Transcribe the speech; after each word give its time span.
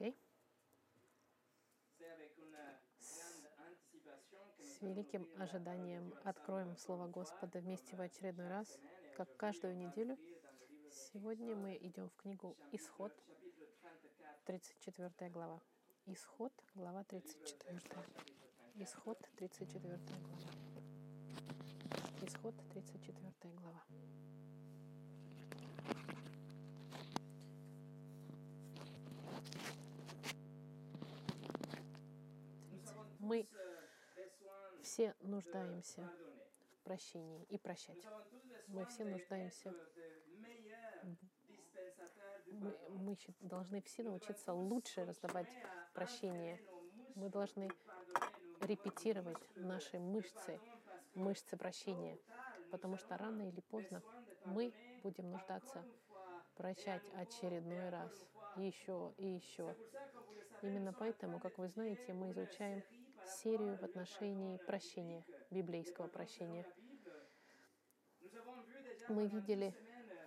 Окей. 0.00 0.16
С 4.58 4.80
великим 4.80 5.28
ожиданием 5.38 6.14
откроем 6.24 6.74
Слово 6.78 7.06
Господа 7.06 7.58
вместе 7.58 7.96
в 7.96 8.00
очередной 8.00 8.48
раз, 8.48 8.78
как 9.18 9.36
каждую 9.36 9.76
неделю. 9.76 10.16
Сегодня 10.90 11.54
мы 11.54 11.76
идем 11.82 12.08
в 12.08 12.16
книгу 12.16 12.56
«Исход», 12.72 13.12
34 14.46 15.30
глава. 15.30 15.60
Исход, 16.06 16.52
глава 16.74 17.04
34. 17.04 17.78
Исход, 18.76 19.18
34 19.36 19.98
глава. 20.22 20.38
Исход, 22.22 22.54
34 22.72 23.54
глава. 23.54 23.84
Мы 33.30 33.46
все 34.82 35.14
нуждаемся 35.20 36.02
в 36.72 36.82
прощении 36.82 37.44
и 37.44 37.58
прощать. 37.58 38.04
Мы 38.66 38.84
все 38.86 39.04
нуждаемся. 39.04 39.72
Мы, 42.50 42.76
мы 42.88 43.16
должны 43.42 43.82
все 43.82 44.02
научиться 44.02 44.52
лучше 44.52 45.04
раздавать 45.04 45.46
прощение. 45.94 46.60
Мы 47.14 47.28
должны 47.28 47.70
репетировать 48.62 49.38
наши 49.54 50.00
мышцы, 50.00 50.58
мышцы 51.14 51.56
прощения, 51.56 52.18
потому 52.72 52.96
что 52.96 53.16
рано 53.16 53.48
или 53.48 53.60
поздно 53.60 54.02
мы 54.44 54.72
будем 55.04 55.30
нуждаться 55.30 55.84
прощать 56.56 57.04
очередной 57.14 57.90
раз, 57.90 58.10
еще 58.56 59.14
и 59.18 59.28
еще. 59.28 59.76
Именно 60.62 60.92
поэтому, 60.92 61.38
как 61.38 61.58
вы 61.58 61.68
знаете, 61.68 62.12
мы 62.12 62.32
изучаем 62.32 62.82
серию 63.30 63.76
в 63.78 63.82
отношении 63.82 64.58
прощения, 64.58 65.24
библейского 65.50 66.08
прощения. 66.08 66.66
Мы 69.08 69.26
видели 69.26 69.74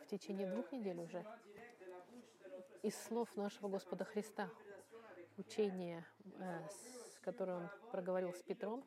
в 0.03 0.07
течение 0.07 0.49
двух 0.49 0.71
недель 0.71 0.99
уже 0.99 1.25
из 2.81 2.95
слов 3.03 3.35
нашего 3.35 3.69
Господа 3.69 4.03
Христа 4.03 4.49
учение, 5.37 6.05
э, 6.39 6.67
с 6.69 7.19
которое 7.21 7.57
он 7.57 7.69
проговорил 7.91 8.33
с 8.33 8.41
Петром, 8.43 8.83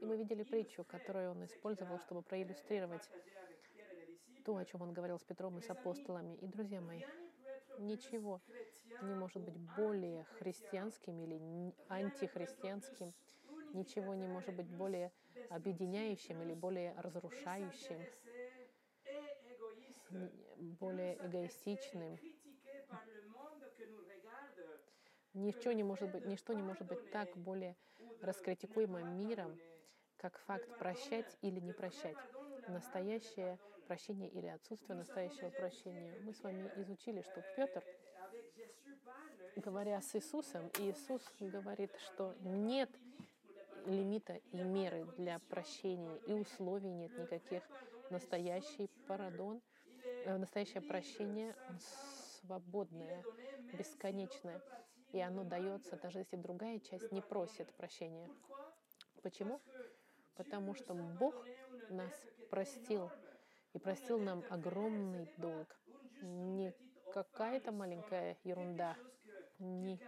и 0.00 0.04
мы 0.04 0.16
видели 0.16 0.42
притчу, 0.42 0.84
которую 0.84 1.30
он 1.30 1.44
использовал, 1.44 1.98
чтобы 2.00 2.22
проиллюстрировать 2.22 3.08
то, 4.44 4.56
о 4.56 4.64
чем 4.64 4.82
он 4.82 4.92
говорил 4.92 5.18
с 5.18 5.24
Петром 5.24 5.58
и 5.58 5.62
с 5.62 5.70
апостолами. 5.70 6.36
И, 6.36 6.46
друзья 6.46 6.80
мои, 6.80 7.02
ничего 7.78 8.40
не 9.02 9.14
может 9.14 9.42
быть 9.42 9.56
более 9.76 10.24
христианским 10.38 11.20
или 11.20 11.40
антихристианским, 11.88 13.14
ничего 13.74 14.14
не 14.14 14.26
может 14.26 14.54
быть 14.54 14.66
более 14.66 15.12
объединяющим 15.50 16.42
или 16.42 16.54
более 16.54 16.94
разрушающим, 16.98 18.06
более 20.80 21.16
эгоистичным. 21.26 22.18
Ничто 25.34 25.72
не 25.72 25.82
может 25.82 26.10
быть, 26.10 26.26
ничто 26.26 26.52
не 26.52 26.62
может 26.62 26.86
быть 26.86 27.10
так 27.10 27.34
более 27.36 27.76
раскритикуемо 28.20 29.02
миром, 29.02 29.58
как 30.16 30.38
факт 30.40 30.68
прощать 30.78 31.36
или 31.40 31.58
не 31.60 31.72
прощать. 31.72 32.16
Настоящее 32.68 33.58
прощение 33.86 34.28
или 34.30 34.46
отсутствие 34.46 34.96
настоящего 34.96 35.50
прощения. 35.50 36.14
Мы 36.24 36.32
с 36.32 36.42
вами 36.42 36.70
изучили, 36.76 37.22
что 37.22 37.42
Петр, 37.56 37.82
говоря 39.56 40.00
с 40.00 40.14
Иисусом, 40.14 40.70
Иисус 40.78 41.22
говорит, 41.40 41.90
что 41.98 42.34
нет 42.40 42.90
лимита 43.86 44.40
и 44.52 44.62
меры 44.62 45.06
для 45.16 45.38
прощения, 45.48 46.18
и 46.26 46.32
условий 46.32 46.92
нет 46.92 47.16
никаких. 47.18 47.62
Настоящий 48.10 48.88
парадон, 49.06 49.62
э, 50.24 50.36
настоящее 50.36 50.82
прощение 50.82 51.56
свободное, 52.40 53.24
бесконечное. 53.72 54.60
И 55.12 55.20
оно 55.20 55.44
дается, 55.44 55.96
даже 55.96 56.18
если 56.20 56.36
другая 56.36 56.78
часть 56.80 57.12
не 57.12 57.20
просит 57.20 57.72
прощения. 57.74 58.28
Почему? 59.22 59.60
Потому 60.34 60.74
что 60.74 60.94
Бог 60.94 61.34
нас 61.90 62.12
простил 62.50 63.10
и 63.72 63.78
простил 63.78 64.18
нам 64.18 64.42
огромный 64.50 65.28
долг. 65.36 65.76
Не 66.22 66.74
какая-то 67.12 67.72
маленькая 67.72 68.36
ерунда, 68.44 68.96
не 69.58 70.00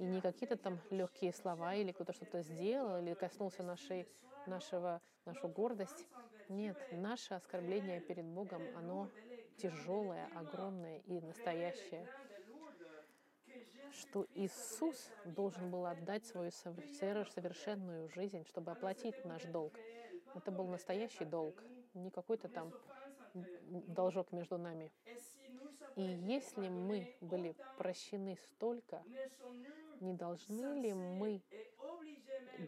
и 0.00 0.02
не 0.02 0.22
какие-то 0.22 0.56
там 0.56 0.78
легкие 0.90 1.30
слова, 1.34 1.74
или 1.74 1.92
кто-то 1.92 2.14
что-то 2.14 2.40
сделал, 2.40 3.02
или 3.02 3.12
коснулся 3.12 3.62
нашей, 3.62 4.08
нашего, 4.46 5.02
нашу 5.26 5.46
гордость. 5.48 6.06
Нет, 6.48 6.76
наше 6.90 7.34
оскорбление 7.34 8.00
перед 8.00 8.24
Богом, 8.24 8.62
оно 8.78 9.08
тяжелое, 9.58 10.26
огромное 10.34 11.00
и 11.00 11.20
настоящее. 11.20 12.06
Что 13.92 14.26
Иисус 14.34 14.96
должен 15.26 15.70
был 15.70 15.84
отдать 15.84 16.24
свою 16.24 16.50
совершенную 16.50 18.08
жизнь, 18.08 18.46
чтобы 18.46 18.72
оплатить 18.72 19.22
наш 19.26 19.42
долг. 19.44 19.74
Это 20.34 20.50
был 20.50 20.66
настоящий 20.66 21.26
долг, 21.26 21.62
не 21.92 22.10
какой-то 22.10 22.48
там 22.48 22.72
должок 23.34 24.32
между 24.32 24.56
нами. 24.56 24.90
И 25.96 26.02
если 26.02 26.68
мы 26.70 27.06
были 27.20 27.54
прощены 27.76 28.36
столько, 28.36 29.02
не 30.00 30.14
должны 30.14 30.80
ли 30.80 30.92
мы 30.92 31.42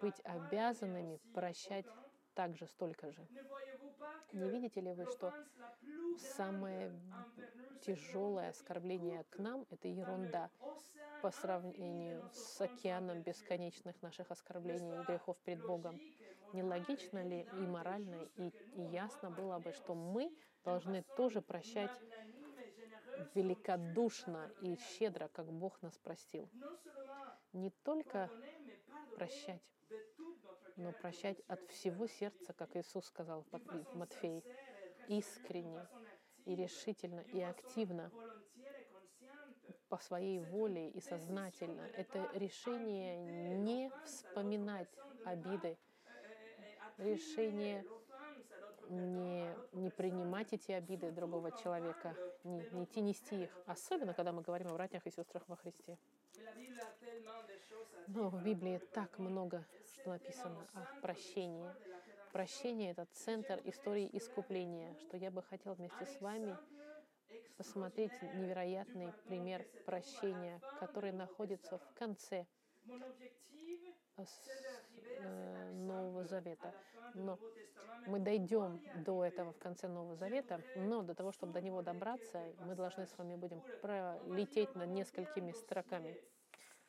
быть 0.01 0.21
обязанными 0.25 1.19
прощать 1.35 1.87
также 2.35 2.67
столько 2.67 3.11
же? 3.11 3.27
Не 4.33 4.49
видите 4.51 4.81
ли 4.81 4.93
вы, 4.93 5.07
что 5.07 5.33
самое 6.37 6.93
тяжелое 7.81 8.51
оскорбление 8.51 9.25
к 9.31 9.39
нам— 9.39 9.67
это 9.71 9.89
ерунда 9.89 10.51
по 11.21 11.31
сравнению 11.31 12.23
с 12.33 12.61
океаном 12.61 13.23
бесконечных 13.23 14.01
наших 14.03 14.31
оскорблений 14.31 15.01
и 15.01 15.05
грехов 15.05 15.37
перед 15.45 15.61
Богом? 15.61 16.01
Нелогично 16.53 17.23
ли 17.23 17.43
и 17.51 17.67
морально, 17.67 18.25
и, 18.37 18.49
и 18.49 18.83
ясно 18.83 19.31
было 19.31 19.59
бы, 19.59 19.73
что 19.73 19.95
мы 19.95 20.31
должны 20.65 21.03
тоже 21.17 21.41
прощать 21.41 21.91
великодушно 23.35 24.51
и 24.61 24.77
щедро, 24.77 25.29
как 25.29 25.51
Бог 25.51 25.81
нас 25.83 25.97
простил. 25.99 26.49
Не 27.53 27.71
только 27.85 28.31
прощать, 29.17 29.63
но 30.77 30.93
прощать 30.93 31.41
от 31.49 31.61
всего 31.71 32.07
сердца, 32.07 32.53
как 32.53 32.77
Иисус 32.77 33.07
сказал 33.07 33.45
в 33.51 33.97
Матфеи, 33.97 34.43
искренне 35.09 35.87
и 36.45 36.55
решительно 36.55 37.21
и 37.33 37.41
активно 37.41 38.11
по 39.89 39.99
своей 39.99 40.41
воле 40.41 40.89
и 40.89 41.01
сознательно. 41.01 41.83
Это 41.97 42.27
решение 42.35 43.19
не 43.59 43.93
вспоминать 44.05 44.89
обиды, 45.27 45.77
решение 46.97 47.85
не, 48.89 49.55
не 49.73 49.91
принимать 49.91 50.53
эти 50.53 50.73
обиды 50.73 51.11
другого 51.11 51.53
человека, 51.53 52.17
не, 52.45 52.63
не 52.73 53.03
нести 53.03 53.45
их, 53.45 53.51
особенно 53.67 54.15
когда 54.15 54.33
мы 54.33 54.43
говорим 54.43 54.69
о 54.69 54.75
братьях 54.75 55.07
и 55.07 55.11
сестрах 55.11 55.47
во 55.49 55.57
Христе. 55.57 55.99
Но 58.09 58.29
в 58.29 58.43
Библии 58.43 58.79
так 58.93 59.19
много, 59.19 59.65
написано 60.05 60.69
о 60.75 61.01
прощении. 61.01 61.71
Прощение— 62.33 62.91
это 62.93 63.07
центр 63.13 63.61
истории 63.65 64.09
искупления, 64.13 64.95
что 65.01 65.17
я 65.17 65.31
бы 65.31 65.43
хотел 65.43 65.75
вместе 65.75 66.07
с 66.07 66.21
вами 66.21 66.57
посмотреть 67.57 68.13
невероятный 68.23 69.13
пример 69.27 69.67
прощения, 69.85 70.61
который 70.81 71.13
находится 71.13 71.79
в 71.79 71.95
конце 71.95 72.47
Э, 74.17 74.25
Нового 75.73 76.25
Завета. 76.25 76.75
Но 77.15 77.39
мы 78.07 78.19
дойдем 78.19 78.81
до 79.05 79.25
этого 79.25 79.53
в 79.53 79.59
конце 79.59 79.89
Нового 79.89 80.17
Завета, 80.17 80.61
но 80.75 81.03
до 81.03 81.15
того, 81.15 81.33
чтобы 81.33 81.53
до 81.53 81.61
него 81.61 81.83
добраться, 81.83 82.43
мы 82.67 82.75
должны 82.75 83.07
с 83.07 83.17
вами 83.17 83.37
будем 83.37 83.63
пролететь 83.81 84.75
над 84.75 84.89
несколькими 84.91 85.53
строками. 85.53 86.17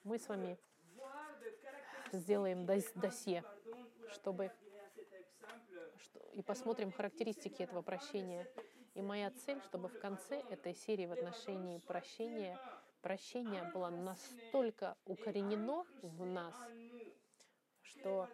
Мы 0.03 0.17
с 0.17 0.27
вами 0.27 0.57
сделаем 2.11 2.65
досье, 2.65 3.43
чтобы 4.09 4.51
и 6.33 6.41
посмотрим 6.41 6.91
характеристики 6.91 7.63
этого 7.63 7.81
прощения. 7.81 8.47
И 8.95 9.01
моя 9.01 9.31
цель, 9.31 9.61
чтобы 9.63 9.87
в 9.87 9.99
конце 9.99 10.41
этой 10.49 10.75
серии 10.75 11.05
в 11.05 11.11
отношении 11.11 11.79
прощения, 11.79 12.59
прощение 13.01 13.63
было 13.73 13.89
настолько 13.89 14.95
укоренено 15.05 15.85
в 16.01 16.25
нас, 16.25 16.55
что 18.03 18.27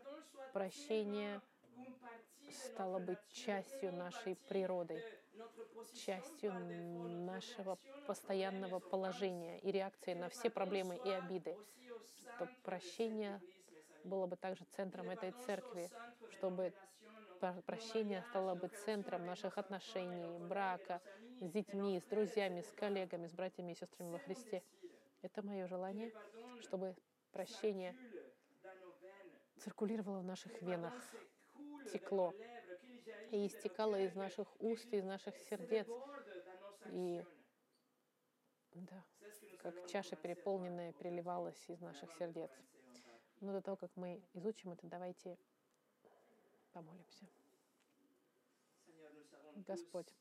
прощение 0.51 1.39
стало 2.49 2.97
быть 2.97 3.19
частью 3.31 3.93
нашей 3.93 4.35
природы, 4.47 4.99
частью 5.93 6.51
нашего 7.27 7.77
постоянного 8.07 8.79
положения 8.79 9.59
и 9.59 9.71
реакции 9.71 10.15
на 10.15 10.27
все 10.29 10.49
проблемы 10.49 10.97
и 10.97 11.11
обиды, 11.11 11.55
чтобы 12.33 12.51
прощение 12.63 13.39
было 14.03 14.25
бы 14.25 14.37
также 14.37 14.63
центром 14.75 15.11
этой 15.11 15.33
церкви, 15.45 15.87
чтобы 16.31 16.73
прощение 17.67 18.23
стало 18.31 18.55
бы 18.55 18.69
центром 18.85 19.23
наших 19.27 19.59
отношений, 19.59 20.39
брака, 20.47 20.99
с 21.41 21.47
детьми, 21.51 21.99
с 21.99 22.09
друзьями, 22.09 22.61
с 22.61 22.71
коллегами, 22.73 23.27
с 23.27 23.33
братьями 23.33 23.73
и 23.73 23.75
сестрами 23.75 24.09
во 24.13 24.19
Христе. 24.19 24.63
Это 25.21 25.43
мое 25.43 25.67
желание, 25.67 26.11
чтобы 26.59 26.95
прощение 27.31 27.93
циркулировало 29.59 30.19
в 30.19 30.25
наших 30.25 30.61
венах, 30.61 30.93
текло 31.91 32.33
и 33.31 33.47
истекало 33.47 33.99
из 33.99 34.15
наших 34.15 34.47
уст, 34.61 34.91
из 34.93 35.03
наших 35.03 35.37
сердец. 35.37 35.87
И 36.91 37.23
да, 38.73 39.03
как 39.61 39.87
чаша 39.87 40.15
переполненная 40.15 40.93
переливалась 40.93 41.69
из 41.69 41.81
наших 41.81 42.11
сердец. 42.13 42.51
Но 43.41 43.53
до 43.53 43.61
того, 43.61 43.77
как 43.77 43.91
мы 43.95 44.21
изучим 44.33 44.71
это, 44.71 44.87
давайте 44.87 45.37
помолимся. 46.71 47.25
Господь, 49.55 50.13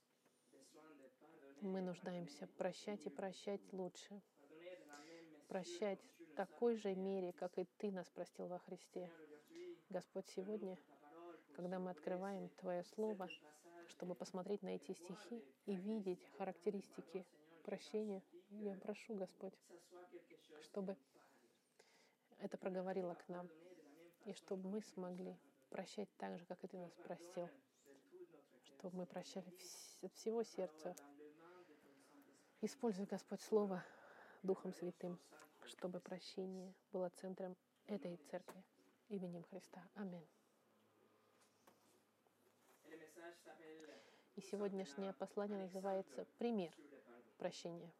мы 1.60 1.80
нуждаемся 1.80 2.46
прощать 2.46 3.06
и 3.06 3.10
прощать 3.10 3.60
лучше. 3.72 4.20
Прощать 5.48 6.00
в 6.02 6.34
такой 6.34 6.76
же 6.76 6.94
мере, 6.94 7.32
как 7.32 7.58
и 7.58 7.64
Ты 7.78 7.90
нас 7.90 8.08
простил 8.10 8.46
во 8.46 8.58
Христе. 8.58 9.10
Господь, 9.90 10.26
сегодня, 10.36 10.76
когда 11.54 11.78
мы 11.78 11.90
открываем 11.90 12.50
Твое 12.58 12.84
Слово, 12.84 13.26
чтобы 13.86 14.14
посмотреть 14.14 14.62
на 14.62 14.68
эти 14.68 14.92
стихи 14.92 15.42
и 15.64 15.74
видеть 15.74 16.20
характеристики 16.36 17.24
прощения, 17.64 18.22
я 18.50 18.74
прошу, 18.74 19.14
Господь, 19.14 19.54
чтобы 20.60 20.94
это 22.38 22.58
проговорило 22.58 23.14
к 23.14 23.26
нам, 23.28 23.48
и 24.26 24.34
чтобы 24.34 24.68
мы 24.68 24.82
смогли 24.82 25.34
прощать 25.70 26.10
так 26.18 26.38
же, 26.38 26.44
как 26.44 26.62
и 26.64 26.68
Ты 26.68 26.76
нас 26.76 26.92
простил, 27.04 27.48
чтобы 28.64 28.98
мы 28.98 29.06
прощали 29.06 29.50
от 30.02 30.12
всего 30.12 30.42
сердца. 30.42 30.94
Используй, 32.60 33.06
Господь, 33.06 33.40
Слово 33.40 33.82
Духом 34.42 34.74
Святым, 34.74 35.18
чтобы 35.64 35.98
прощение 36.00 36.74
было 36.92 37.08
центром 37.08 37.56
этой 37.86 38.18
церкви 38.30 38.62
именем 39.08 39.42
Христа. 39.44 39.82
Аминь. 39.94 40.26
И 44.36 44.40
сегодняшнее 44.40 45.12
послание 45.14 45.58
называется 45.58 46.24
«Пример 46.38 46.72
прощения». 47.38 47.92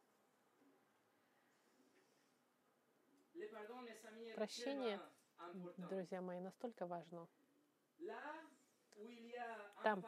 Прощение, 4.35 4.99
друзья 5.77 6.21
мои, 6.21 6.39
настолько 6.39 6.85
важно. 6.85 7.27
Там, 9.83 10.05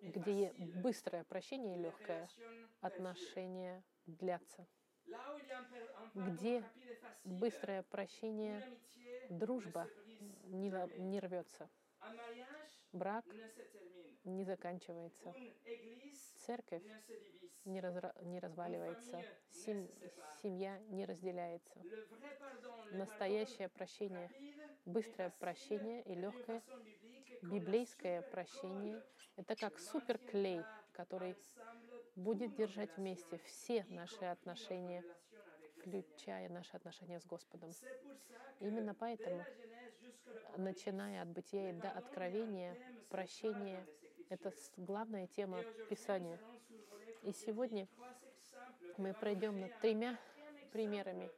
где 0.00 0.52
быстрое 0.82 1.24
прощение 1.24 1.76
и 1.76 1.82
легкое, 1.82 2.28
отношения 2.80 3.84
длятся. 4.06 4.66
Где 6.14 6.64
быстрое 7.24 7.82
прощение, 7.84 8.62
дружба 9.30 9.88
не, 10.44 10.70
не 10.98 11.20
рвется. 11.20 11.68
Брак 12.92 13.24
не 14.24 14.44
заканчивается. 14.44 15.34
Церковь 16.46 16.82
не, 17.64 17.80
разра... 17.80 18.14
не 18.22 18.40
разваливается. 18.40 19.22
Сем... 19.50 19.88
Семья 20.42 20.78
не 20.88 21.04
разделяется. 21.04 21.80
Настоящее 22.92 23.68
прощение, 23.68 24.30
быстрое 24.84 25.30
прощение 25.38 26.02
и 26.02 26.14
легкое 26.14 26.62
библейское 27.42 28.22
прощение— 28.22 29.02
это 29.36 29.56
как 29.56 29.78
суперклей, 29.78 30.62
который 30.92 31.36
будет 32.18 32.54
держать 32.54 32.96
вместе 32.96 33.38
все 33.38 33.84
наши 33.88 34.24
отношения, 34.24 35.04
включая 35.78 36.48
наши 36.48 36.76
отношения 36.76 37.20
с 37.20 37.26
Господом. 37.26 37.70
Именно 38.60 38.94
поэтому, 38.94 39.44
начиная 40.56 41.22
от 41.22 41.28
бытия 41.28 41.70
и 41.70 41.72
до 41.72 41.90
откровения, 41.90 42.76
прощение— 43.08 43.86
это 44.28 44.52
главная 44.76 45.26
тема 45.28 45.62
Писания. 45.88 46.38
И 47.22 47.32
сегодня 47.32 47.88
мы 48.96 49.14
пройдем 49.14 49.60
над 49.60 49.78
тремя 49.80 50.18
примерами. 50.72 51.30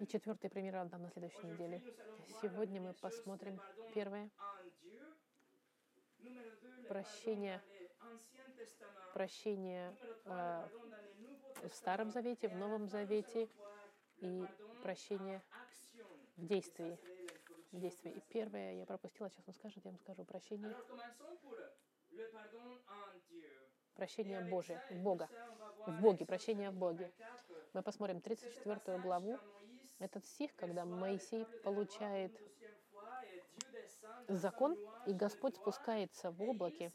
И 0.00 0.06
четвертый 0.06 0.50
пример 0.50 0.76
отдам 0.76 1.02
на 1.02 1.10
следующей 1.10 1.46
неделе. 1.46 1.82
Сегодня 2.40 2.80
мы 2.80 2.94
посмотрим 2.94 3.60
первое 3.94 4.30
прощение, 6.88 7.62
прощение 9.12 9.94
э, 10.24 10.68
в 11.68 11.74
Старом 11.74 12.10
Завете, 12.10 12.48
в 12.48 12.56
Новом 12.56 12.88
Завете 12.88 13.48
и 14.18 14.46
прощение 14.82 15.42
в 16.36 16.46
действии. 16.46 16.98
В 17.72 17.78
действии. 17.78 18.12
И 18.12 18.20
первое 18.28 18.74
я 18.74 18.86
пропустила, 18.86 19.28
сейчас 19.30 19.46
он 19.46 19.54
скажет, 19.54 19.84
я 19.84 19.90
вам 19.90 19.98
скажу. 19.98 20.24
Прощение. 20.24 20.74
Прощение 23.94 24.40
Божие, 24.40 24.82
в 24.90 25.02
Бога, 25.02 25.28
в 25.86 26.00
Боге, 26.00 26.24
прощение 26.24 26.70
в 26.70 26.74
Боге. 26.74 27.12
Мы 27.74 27.82
посмотрим 27.82 28.20
34 28.20 28.98
главу, 28.98 29.38
этот 29.98 30.24
стих, 30.24 30.54
когда 30.56 30.86
Моисей 30.86 31.44
получает 31.62 32.32
закон, 34.28 34.76
и 35.06 35.12
Господь 35.12 35.56
спускается 35.56 36.30
в 36.30 36.42
облаке 36.42 36.90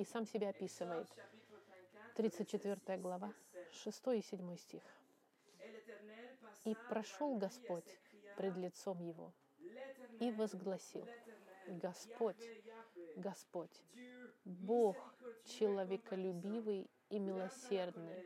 и 0.00 0.04
сам 0.04 0.24
себя 0.26 0.48
описывает. 0.48 1.06
34 2.16 2.96
глава, 2.98 3.32
6 3.70 4.06
и 4.16 4.22
7 4.22 4.56
стих. 4.56 4.82
«И 6.64 6.74
прошел 6.88 7.36
Господь 7.36 7.98
пред 8.36 8.56
лицом 8.56 8.98
его 9.00 9.32
и 10.18 10.30
возгласил, 10.32 11.06
Господь, 11.66 12.42
Господь, 13.16 13.82
Бог 14.44 14.96
человеколюбивый 15.44 16.90
и 17.10 17.18
милосердный, 17.18 18.24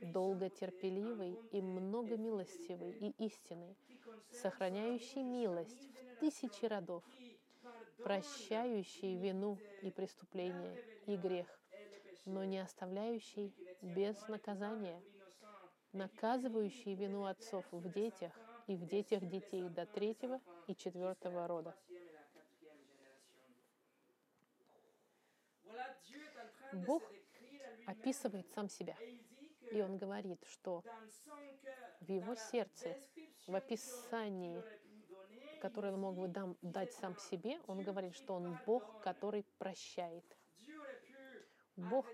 долготерпеливый 0.00 1.38
и 1.52 1.62
многомилостивый 1.62 2.90
и 2.90 3.10
истинный, 3.24 3.76
сохраняющий 4.30 5.22
милость 5.22 5.88
в 6.16 6.18
тысячи 6.18 6.64
родов, 6.64 7.04
прощающий 8.04 9.16
вину 9.16 9.58
и 9.80 9.90
преступление 9.90 10.78
и 11.06 11.16
грех, 11.16 11.46
но 12.26 12.44
не 12.44 12.58
оставляющий 12.58 13.54
без 13.80 14.28
наказания, 14.28 15.02
наказывающий 15.92 16.94
вину 16.94 17.24
отцов 17.24 17.64
в 17.70 17.90
детях 17.90 18.32
и 18.66 18.76
в 18.76 18.86
детях 18.86 19.26
детей 19.26 19.70
до 19.70 19.86
третьего 19.86 20.38
и 20.66 20.76
четвертого 20.76 21.48
рода. 21.48 21.74
Бог 26.74 27.02
описывает 27.86 28.46
сам 28.52 28.68
себя. 28.68 28.96
И 29.72 29.80
он 29.80 29.96
говорит, 29.96 30.44
что 30.44 30.84
в 32.00 32.08
его 32.10 32.34
сердце, 32.34 32.98
в 33.46 33.54
описании, 33.54 34.62
которое 35.64 35.94
он 35.94 36.00
мог 36.00 36.14
бы 36.18 36.28
дам, 36.28 36.58
дать 36.60 36.92
сам 36.92 37.16
себе, 37.16 37.58
он 37.66 37.82
говорит, 37.82 38.14
что 38.14 38.34
он 38.34 38.58
Бог, 38.66 39.00
который 39.00 39.46
прощает. 39.56 40.22
Бог 41.74 42.04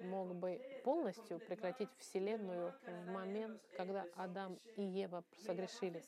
мог 0.00 0.34
бы 0.34 0.58
полностью 0.82 1.38
прекратить 1.38 1.90
Вселенную 1.98 2.72
в 2.86 3.10
момент, 3.10 3.60
когда 3.76 4.06
Адам 4.14 4.58
и 4.76 4.82
Ева 4.82 5.24
согрешили. 5.44 6.02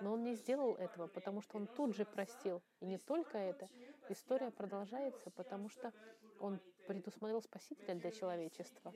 Но 0.00 0.12
он 0.12 0.22
не 0.22 0.36
сделал 0.36 0.76
этого, 0.76 1.08
потому 1.08 1.40
что 1.42 1.56
он 1.58 1.66
тут 1.66 1.96
же 1.96 2.04
простил. 2.04 2.62
И 2.78 2.86
не 2.86 2.98
только 2.98 3.36
это, 3.36 3.68
история 4.08 4.52
продолжается, 4.52 5.28
потому 5.32 5.68
что 5.68 5.92
он 6.38 6.60
предусмотрел 6.86 7.42
спасителя 7.42 7.96
для 7.96 8.12
человечества. 8.12 8.94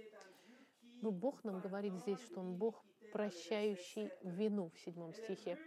Но 1.02 1.10
Бог 1.10 1.42
нам 1.42 1.58
говорит 1.58 1.94
здесь, 1.94 2.20
что 2.20 2.38
Он 2.38 2.54
Бог, 2.54 2.84
прощающий 3.12 4.12
вину 4.22 4.70
в 4.70 4.78
седьмом 4.78 5.12
стихе. 5.12 5.58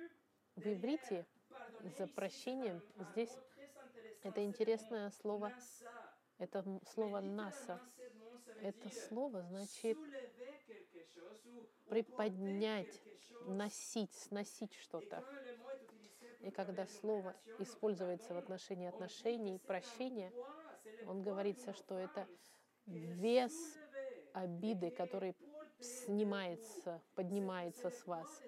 В 0.55 0.65
иврите 0.65 1.25
за 1.97 2.07
прощением 2.07 2.81
здесь 3.11 3.35
это 4.23 4.43
интересное 4.43 5.09
слово, 5.11 5.53
это 6.37 6.63
слово 6.93 7.21
«наса». 7.21 7.79
Это 8.61 8.89
слово 8.89 9.41
значит 9.43 9.97
приподнять, 11.87 13.01
носить, 13.45 14.13
сносить 14.13 14.73
что-то. 14.75 15.23
И 16.41 16.51
когда 16.51 16.85
слово 16.85 17.35
используется 17.57 18.33
в 18.33 18.37
отношении 18.37 18.87
отношений, 18.87 19.59
прощения, 19.59 20.33
Он 21.07 21.21
говорится, 21.21 21.73
что 21.73 21.97
это 21.97 22.27
вес 22.85 23.53
обиды, 24.33 24.91
который 24.91 25.35
снимается, 25.79 27.01
поднимается 27.15 27.89
с 27.89 28.05
вас. 28.05 28.43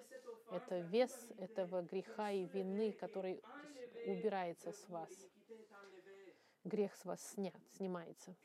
Это 0.52 0.80
вес 0.80 1.30
этого 1.38 1.82
греха 1.82 2.30
и 2.30 2.44
вины, 2.44 2.92
который 2.92 3.42
убирается 4.06 4.72
с 4.72 4.88
вас. 4.88 5.10
Грех 6.64 6.94
с 6.94 7.04
вас 7.04 7.20
снят, 7.32 7.56
снимается. 7.76 8.36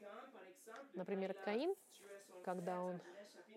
Например, 0.93 1.33
Каин, 1.33 1.75
когда 2.43 2.81
он 2.81 3.01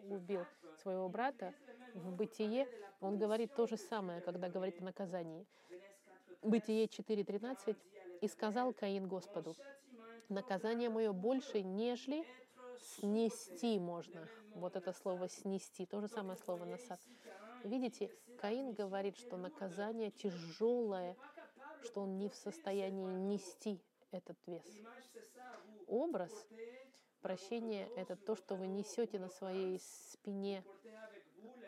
убил 0.08 0.44
своего 0.82 1.08
брата 1.08 1.54
в 1.94 2.12
бытие, 2.12 2.68
он 3.00 3.18
говорит 3.18 3.54
то 3.54 3.66
же 3.66 3.76
самое, 3.76 4.20
когда 4.20 4.48
говорит 4.48 4.80
о 4.80 4.84
наказании. 4.84 5.46
Бытие 6.42 6.86
4.13. 6.86 7.76
«И 8.20 8.28
сказал 8.28 8.74
Каин 8.74 9.08
Господу, 9.08 9.54
наказание 10.28 10.90
мое 10.90 11.12
больше, 11.12 11.62
нежели 11.62 12.26
снести 12.78 13.78
можно». 13.78 14.28
Вот 14.54 14.76
это 14.76 14.92
слово 14.92 15.28
«снести», 15.28 15.86
то 15.86 16.00
же 16.00 16.08
самое 16.08 16.36
слово 16.36 16.64
«насад». 16.64 17.00
Видите, 17.64 18.10
Каин 18.38 18.72
говорит, 18.72 19.16
что 19.16 19.36
наказание 19.36 20.10
тяжелое, 20.10 21.16
что 21.82 22.02
он 22.02 22.18
не 22.18 22.28
в 22.28 22.34
состоянии 22.34 23.12
нести 23.12 23.80
этот 24.10 24.38
вес. 24.46 24.64
Образ 25.86 26.32
прощения— 27.20 27.88
это 27.96 28.16
то, 28.16 28.34
что 28.36 28.54
вы 28.56 28.66
несете 28.66 29.18
на 29.18 29.28
своей 29.28 29.78
спине, 29.78 30.64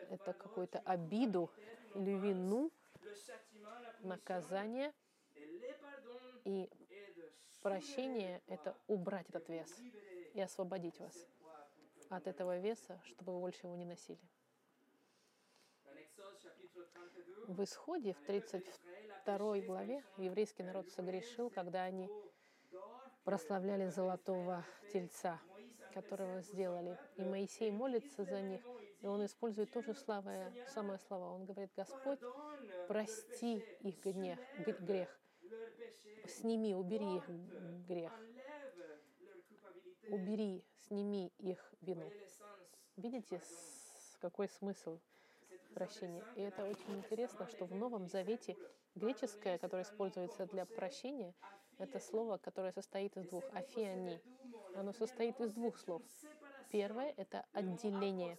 это 0.09 0.33
какую-то 0.33 0.79
обиду 0.79 1.51
или 1.95 2.11
вину, 2.11 2.71
наказание, 3.99 4.93
и 6.45 6.69
прощение— 7.61 8.41
это 8.47 8.75
убрать 8.87 9.29
этот 9.29 9.47
вес 9.49 9.71
и 10.33 10.41
освободить 10.41 10.99
вас 10.99 11.27
от 12.09 12.27
этого 12.27 12.59
веса, 12.59 12.99
чтобы 13.05 13.33
вы 13.33 13.39
больше 13.39 13.67
его 13.67 13.75
не 13.75 13.85
носили. 13.85 14.19
В 17.47 17.63
Исходе, 17.63 18.13
в 18.13 18.21
32 18.25 19.59
главе, 19.59 20.03
еврейский 20.17 20.63
народ 20.63 20.89
согрешил, 20.89 21.49
когда 21.49 21.83
они 21.83 22.09
прославляли 23.23 23.87
золотого 23.87 24.65
тельца, 24.91 25.39
которого 25.93 26.41
сделали. 26.41 26.97
И 27.17 27.23
Моисей 27.23 27.71
молится 27.71 28.23
за 28.23 28.41
них, 28.41 28.61
и 29.01 29.07
он 29.07 29.25
использует 29.25 29.71
тоже 29.71 29.93
славое, 29.93 30.53
самое 30.67 30.99
слова. 30.99 31.31
Он 31.33 31.45
говорит, 31.45 31.71
Господь, 31.75 32.19
прости 32.87 33.63
их 33.81 33.99
гнев, 34.03 34.39
грех, 34.79 35.19
сними, 36.27 36.75
убери 36.75 37.17
их 37.17 37.29
грех, 37.87 38.13
убери, 40.09 40.63
сними 40.87 41.31
их 41.39 41.73
вину. 41.81 42.09
Видите, 42.95 43.41
какой 44.19 44.47
смысл 44.47 44.99
прощения? 45.73 46.23
И 46.35 46.41
это 46.41 46.63
очень 46.63 46.95
интересно, 46.95 47.47
что 47.47 47.65
в 47.65 47.75
Новом 47.75 48.07
Завете 48.07 48.55
греческое, 48.95 49.57
которое 49.57 49.83
используется 49.83 50.45
для 50.45 50.65
прощения, 50.65 51.33
это 51.79 51.99
слово, 51.99 52.37
которое 52.37 52.71
состоит 52.71 53.17
из 53.17 53.27
двух. 53.27 53.43
Афиани. 53.53 54.21
Оно 54.75 54.93
состоит 54.93 55.39
из 55.39 55.51
двух 55.51 55.77
слов. 55.77 56.01
Первое— 56.69 57.13
это 57.17 57.45
отделение. 57.53 58.37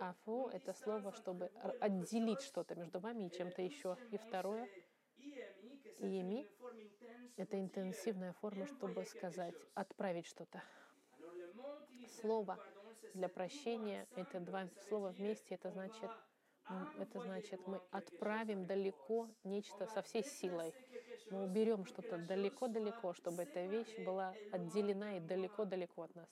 Афо— 0.00 0.50
это 0.52 0.72
слово, 0.74 1.12
чтобы 1.12 1.50
отделить 1.80 2.42
что-то 2.42 2.74
между 2.74 3.00
вами 3.00 3.24
и 3.26 3.30
чем-то 3.30 3.62
еще. 3.62 3.96
И 4.10 4.16
второе— 4.18 4.68
иеми— 5.98 6.48
это 7.36 7.58
интенсивная 7.60 8.32
форма, 8.32 8.66
чтобы 8.66 9.04
сказать, 9.04 9.54
отправить 9.74 10.26
что-то. 10.26 10.62
Слово 12.20 12.58
для 13.12 13.28
прощения— 13.28 14.06
это 14.16 14.40
два 14.40 14.68
слова 14.88 15.10
вместе, 15.10 15.54
это 15.54 15.70
значит, 15.70 16.10
это 16.98 17.20
значит, 17.20 17.66
мы 17.66 17.80
отправим 17.90 18.66
далеко 18.66 19.28
нечто 19.44 19.86
со 19.86 20.02
всей 20.02 20.24
силой 20.24 20.72
мы 21.30 21.44
уберем 21.44 21.84
что-то 21.86 22.18
далеко-далеко, 22.18 23.12
чтобы 23.14 23.42
эта 23.42 23.64
вещь 23.66 23.98
была 23.98 24.34
отделена 24.52 25.16
и 25.16 25.20
далеко-далеко 25.20 26.02
от 26.02 26.14
нас. 26.14 26.28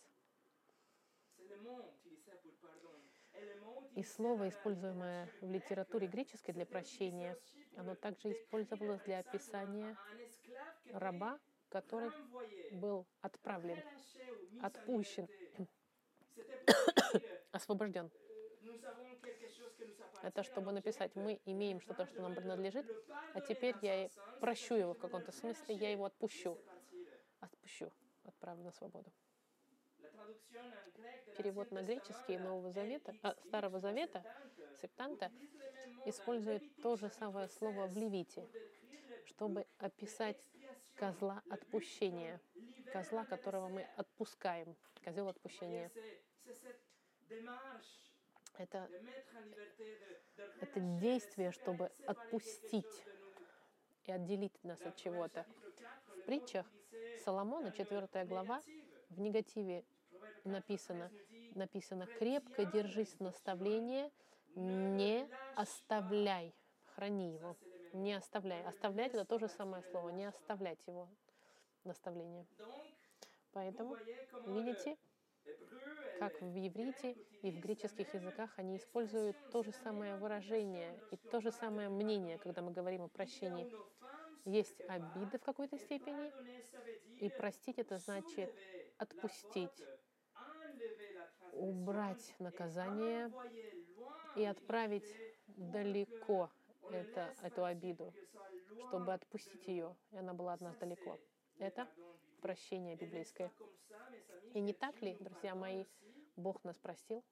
И 3.95 4.03
слово, 4.03 4.49
используемое 4.49 5.29
в 5.41 5.51
литературе 5.51 6.07
греческой 6.07 6.55
для 6.55 6.67
прощения, 6.67 7.37
оно 7.77 7.95
также 7.95 8.33
использовалось 8.33 9.03
для 9.03 9.19
описания 9.19 9.97
раба, 10.93 11.39
который 11.69 12.11
был 12.73 13.07
отправлен, 13.21 13.79
отпущен, 14.63 15.29
освобожден. 17.53 18.11
Это 20.23 20.45
чтобы 20.45 20.73
написать, 20.73 21.15
мы 21.17 21.41
имеем 21.45 21.81
что-то, 21.81 22.07
что 22.07 22.23
нам 22.23 22.35
принадлежит, 22.35 22.87
а 23.35 23.41
теперь 23.41 23.75
я 23.83 24.09
прощу 24.41 24.77
его 24.77 24.95
в 24.95 24.99
каком-то 24.99 25.33
смысле, 25.33 25.75
я 25.75 25.91
его 25.91 26.05
отпущу. 26.05 26.59
Отпущу, 27.41 27.91
отправлю 28.25 28.65
на 28.65 28.73
свободу. 28.73 29.13
Перевод 31.37 31.73
на 31.73 31.83
греческий 31.83 32.39
Нового 32.39 32.71
Завета, 32.71 33.15
а, 33.23 33.35
Старого 33.47 33.81
Завета, 33.81 34.23
септанта, 34.81 35.33
использует 36.07 36.63
то 36.83 36.97
же 36.97 37.09
самое 37.09 37.49
слово 37.49 37.87
в 37.87 37.97
Левите, 37.97 38.49
чтобы 39.25 39.67
описать 39.79 40.49
козла 40.95 41.43
отпущения, 41.51 42.41
козла, 42.93 43.25
которого 43.25 43.69
мы 43.69 43.87
отпускаем, 43.97 44.77
козел 45.05 45.29
отпущения. 45.29 45.91
Это, 48.59 48.89
это 50.61 50.81
действие, 51.01 51.53
чтобы 51.53 51.91
отпустить 52.07 53.05
и 54.05 54.13
отделить 54.13 54.63
нас 54.63 54.81
от 54.83 54.97
чего-то. 54.97 55.47
В 56.19 56.27
притчах 56.27 56.67
Соломона, 57.25 57.73
4 57.73 58.25
глава, 58.27 58.61
в 59.09 59.21
негативе 59.21 59.85
написано, 60.45 61.11
написано 61.55 62.07
«крепко 62.07 62.65
держись 62.67 63.19
наставления, 63.21 64.11
не 64.55 65.27
оставляй, 65.57 66.55
храни 66.95 67.33
его, 67.33 67.57
не 67.93 68.13
оставляй». 68.13 68.63
Оставлять— 68.65 69.13
это 69.15 69.25
то 69.25 69.39
же 69.39 69.49
самое 69.49 69.83
слово, 69.85 70.11
не 70.11 70.25
оставлять 70.25 70.87
его 70.87 71.09
наставление. 71.85 72.47
Поэтому, 73.53 73.97
видите, 74.47 74.97
как 76.15 76.41
в 76.41 76.57
иврите 76.57 77.17
и 77.43 77.51
в 77.51 77.59
греческих 77.59 78.15
языках 78.15 78.51
они 78.59 78.77
используют 78.77 79.37
то 79.51 79.63
же 79.63 79.73
самое 79.73 80.17
выражение 80.17 81.01
и 81.11 81.17
то 81.17 81.41
же 81.41 81.51
самое 81.51 81.89
мнение, 81.89 82.39
когда 82.39 82.63
мы 82.63 82.73
говорим 82.73 83.03
о 83.03 83.09
прощении. 83.09 83.69
Есть 84.45 84.81
обида 84.87 85.39
в 85.39 85.43
какой-то 85.43 85.79
степени, 85.79 86.33
и 87.19 87.29
простить 87.31 87.79
это 87.79 87.99
значит 87.99 88.51
отпустить, 88.99 89.89
убрать 91.53 92.35
наказание 92.39 93.33
и 94.35 94.45
отправить 94.45 95.17
далеко 95.47 96.51
это, 96.89 97.35
эту 97.43 97.65
обиду, 97.65 98.15
чтобы 98.89 99.13
отпустить 99.15 99.67
ее, 99.69 99.97
и 100.11 100.17
она 100.17 100.35
была 100.35 100.55
от 100.55 100.61
нас 100.61 100.77
далеко. 100.77 101.21
Это 101.59 101.89
прощение 102.43 102.97
библейское. 102.97 103.51
И 104.53 104.61
не 104.61 104.75
так 104.75 105.01
ли, 105.01 105.17
друзья 105.21 105.55
мои, 105.55 105.87
Бог 106.37 106.63
нас 106.65 106.77
простил? 106.79 107.25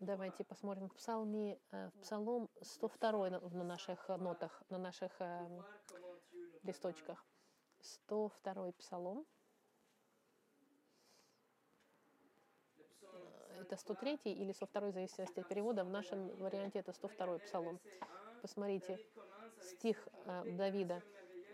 Давайте 0.00 0.44
посмотрим 0.44 0.88
в 0.88 0.94
псалме, 0.94 1.60
э, 1.70 1.90
в 1.90 2.00
псалом 2.00 2.48
102 2.60 3.30
на 3.30 3.64
наших 3.64 4.08
нотах, 4.08 4.62
на 4.68 4.78
наших 4.78 5.12
э, 5.20 5.62
листочках. 6.62 7.24
102 7.80 8.72
псалом. 8.72 9.26
Это 13.60 13.76
103 13.76 14.18
или 14.24 14.52
102, 14.52 14.88
в 14.88 14.92
зависимости 14.92 15.40
от 15.40 15.48
перевода. 15.48 15.84
В 15.84 15.90
нашем 15.90 16.28
варианте 16.36 16.78
это 16.80 16.92
102 16.92 17.38
псалом. 17.38 17.80
Посмотрите, 18.42 18.98
стих 19.76 20.08
э, 20.24 20.44
Давида. 20.56 21.02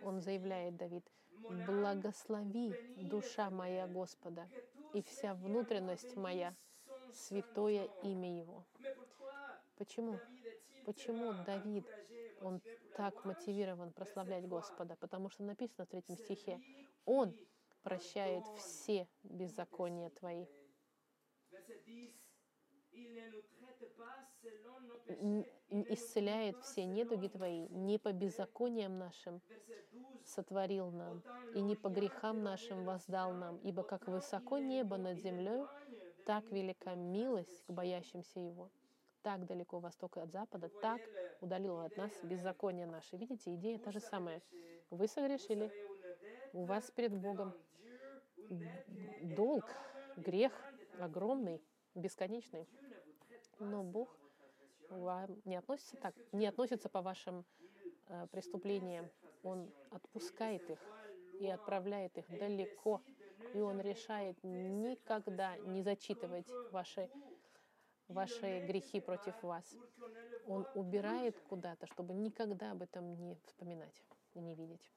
Он 0.03 0.21
заявляет, 0.21 0.77
Давид, 0.77 1.05
«Благослови, 1.67 2.75
душа 2.97 3.51
моя 3.51 3.87
Господа, 3.87 4.49
и 4.95 5.03
вся 5.03 5.35
внутренность 5.35 6.17
моя, 6.17 6.55
святое 7.13 7.89
имя 8.03 8.39
Его». 8.39 8.65
Почему? 9.77 10.19
Почему 10.85 11.33
Давид, 11.45 11.87
он 12.41 12.61
так 12.97 13.25
мотивирован 13.25 13.93
прославлять 13.93 14.47
Господа? 14.49 14.97
Потому 14.97 15.29
что 15.31 15.45
написано 15.45 15.85
в 15.85 15.89
третьем 15.89 16.17
стихе, 16.17 16.61
Он 17.05 17.35
прощает 17.83 18.45
все 18.57 19.07
беззакония 19.23 20.11
Твои. 20.11 20.47
Исцеляет 25.71 26.57
все 26.63 26.85
недуги 26.85 27.29
Твои, 27.29 27.69
не 27.69 27.99
по 27.99 28.13
беззакониям 28.13 28.99
нашим 28.99 29.41
сотворил 30.25 30.91
нам, 30.91 31.23
и 31.55 31.61
не 31.61 31.77
по 31.77 31.89
грехам 31.89 32.43
нашим 32.43 32.85
воздал 32.85 33.33
нам, 33.33 33.59
ибо 33.59 33.83
как 33.83 34.07
высоко 34.09 34.59
небо 34.59 34.97
над 34.97 35.19
землей, 35.19 35.65
так 36.25 36.51
велика 36.51 36.95
милость 36.95 37.65
к 37.67 37.71
боящимся 37.71 38.41
Его. 38.41 38.71
Так 39.23 39.47
далеко 39.47 39.79
восток 39.81 40.17
от 40.19 40.31
запада, 40.31 40.69
так 40.69 41.01
удалил 41.41 41.81
от 41.81 41.97
нас 41.97 42.13
беззаконие 42.23 42.87
наше. 42.87 43.17
Видите, 43.17 43.55
идея 43.55 43.79
та 43.79 43.91
же 43.91 44.01
самая. 44.01 44.43
Вы 44.91 45.09
согрешили, 45.09 45.73
у 46.53 46.65
вас 46.65 46.91
перед 46.91 47.15
Богом 47.15 47.55
долг, 49.23 49.65
грех 50.17 50.53
огромный, 50.99 51.63
бесконечный. 51.95 52.67
Но 53.59 53.83
Бог 53.83 54.09
вам 54.89 55.37
не 55.45 55.57
относится 55.57 55.97
так, 55.97 56.15
не 56.33 56.47
относится 56.47 56.89
по 56.89 57.03
вашим 57.03 57.45
э, 58.07 58.27
преступлениям. 58.31 59.11
Он 59.43 59.71
отпускает 59.91 60.69
их 60.71 60.79
и 61.41 61.47
отправляет 61.49 62.17
их 62.19 62.29
далеко. 62.29 63.03
И 63.55 63.61
Он 63.61 63.81
решает 63.81 64.37
никогда 64.43 65.57
не 65.59 65.83
зачитывать 65.83 66.49
ваши, 66.71 67.11
ваши 68.09 68.61
грехи 68.67 69.01
против 69.01 69.41
вас. 69.43 69.77
Он 70.47 70.67
убирает 70.75 71.39
куда-то, 71.49 71.87
чтобы 71.87 72.15
никогда 72.15 72.73
об 72.73 72.83
этом 72.83 73.15
не 73.15 73.37
вспоминать 73.47 74.03
и 74.35 74.41
не 74.41 74.55
видеть. 74.55 74.91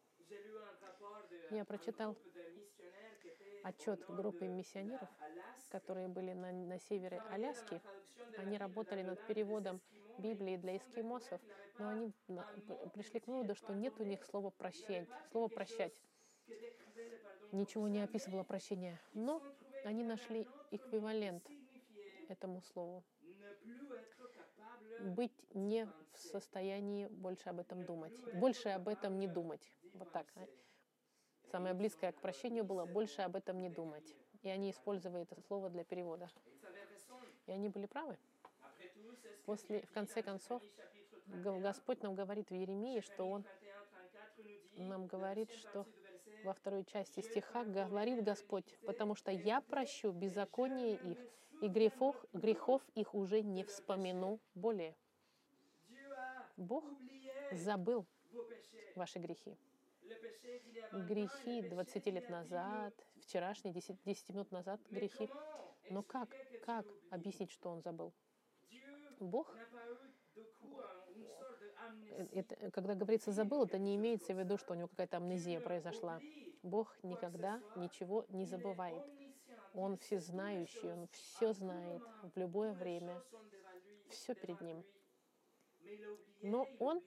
Я 1.50 1.66
прочитал 1.66 2.16
отчет 3.64 4.04
группы 4.08 4.48
миссионеров, 4.48 5.10
которые 5.70 6.08
были 6.08 6.34
на, 6.34 6.52
на 6.52 6.80
севере 6.80 7.22
Аляски. 7.32 7.82
Они 8.38 8.58
работали 8.58 9.02
над 9.02 9.26
переводом 9.26 9.82
Библии 10.18 10.58
для 10.58 10.78
эскимосов, 10.78 11.42
но 11.78 11.90
они 11.90 12.12
пришли 12.94 13.20
к 13.20 13.28
выводу, 13.28 13.56
что 13.56 13.74
нет 13.74 14.00
у 14.00 14.04
них 14.04 14.24
слова 14.24 14.50
«прощать». 14.52 15.08
Слово 15.32 15.48
«прощать» 15.48 15.94
ничего 17.52 17.88
не 17.88 18.02
описывало 18.02 18.44
прощение, 18.44 19.00
но 19.14 19.42
они 19.84 20.04
нашли 20.04 20.48
эквивалент 20.72 21.44
этому 22.30 22.62
слову. 22.62 23.04
Быть 25.00 25.34
не 25.54 25.86
в 26.14 26.18
состоянии 26.18 27.08
больше 27.08 27.50
об 27.50 27.60
этом 27.60 27.84
думать, 27.86 28.14
больше 28.34 28.70
об 28.70 28.88
этом 28.88 29.20
не 29.20 29.28
думать. 29.28 29.72
Вот 29.94 30.12
так. 30.12 30.28
Самое 31.52 31.74
близкое 31.74 32.14
к 32.14 32.22
прощению 32.22 32.64
было 32.64 32.86
больше 32.86 33.24
об 33.24 33.36
этом 33.36 33.60
не 33.60 33.70
думать. 33.70 34.16
И 34.42 34.50
они 34.50 34.72
использовали 34.72 35.24
это 35.24 35.36
слово 35.42 35.70
для 35.70 35.84
перевода. 35.84 36.30
И 37.46 37.52
они 37.52 37.68
были 37.68 37.88
правы. 37.88 38.18
После, 39.46 39.82
в 39.82 39.92
конце 39.92 40.24
концов, 40.24 40.64
Господь 41.28 42.02
нам 42.04 42.16
говорит 42.16 42.50
в 42.50 42.54
Еремии, 42.54 43.02
что 43.02 43.30
Он 43.30 43.44
нам 44.78 45.08
говорит, 45.08 45.52
что 45.52 45.86
во 46.46 46.54
второй 46.54 46.86
части 46.86 47.20
стиха 47.20 47.66
говорит 47.66 48.24
Господь, 48.24 48.78
потому 48.86 49.14
что 49.14 49.30
я 49.30 49.60
прощу 49.60 50.12
беззаконие 50.12 50.96
их, 50.96 51.18
и 51.62 51.68
грехов, 51.68 52.16
грехов 52.32 52.82
их 52.96 53.14
уже 53.14 53.42
не 53.42 53.66
вспомину 53.66 54.40
более. 54.56 54.96
Бог 56.56 56.86
забыл 57.52 58.06
ваши 58.96 59.20
грехи 59.20 59.58
грехи 60.92 61.62
20 61.62 62.06
лет 62.08 62.30
назад, 62.30 62.94
вчерашние 63.22 63.74
10, 63.74 63.98
10 64.06 64.30
минут 64.30 64.52
назад 64.52 64.80
грехи. 64.90 65.30
Но 65.90 66.04
как? 66.04 66.30
Как 66.66 66.86
объяснить, 67.10 67.52
что 67.52 67.70
он 67.70 67.82
забыл? 67.82 68.14
Бог, 69.20 69.56
это, 72.32 72.72
когда 72.72 72.96
говорится 72.96 73.32
«забыл», 73.32 73.66
это 73.66 73.78
не 73.78 73.96
имеется 73.96 74.34
в 74.34 74.40
виду, 74.40 74.58
что 74.58 74.74
у 74.74 74.76
него 74.76 74.88
какая-то 74.88 75.18
амнезия 75.18 75.60
произошла. 75.60 76.20
Бог 76.64 76.98
никогда 77.04 77.62
ничего 77.76 78.26
не 78.30 78.46
забывает. 78.46 79.04
Он 79.74 79.98
всезнающий, 79.98 80.92
Он 80.92 81.08
все 81.08 81.54
знает 81.54 82.02
в 82.24 82.38
любое 82.38 82.74
время, 82.74 83.22
все 84.10 84.36
перед 84.36 84.60
Ним. 84.62 84.84
Но 86.42 86.68
Он 86.80 87.02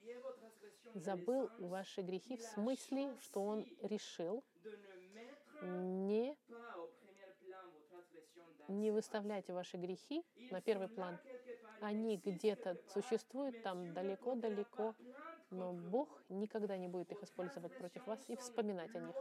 забыл 0.95 1.51
ваши 1.59 2.03
грехи 2.03 2.37
в 2.37 2.43
смысле, 2.43 3.17
что 3.21 3.43
он 3.43 3.67
решил 3.83 4.45
не, 5.61 6.37
не 8.69 8.91
выставлять 8.91 9.49
ваши 9.51 9.77
грехи 9.77 10.25
на 10.51 10.61
первый 10.61 10.89
план. 10.89 11.19
Они 11.81 12.17
где-то 12.17 12.79
существуют 12.89 13.63
там 13.63 13.93
далеко-далеко, 13.93 14.95
но 15.51 15.73
Бог 15.73 16.23
никогда 16.29 16.77
не 16.77 16.89
будет 16.89 17.13
их 17.13 17.23
использовать 17.23 17.77
против 17.77 18.07
вас 18.07 18.21
и 18.29 18.37
вспоминать 18.37 18.95
о 18.95 19.01
них. 19.01 19.17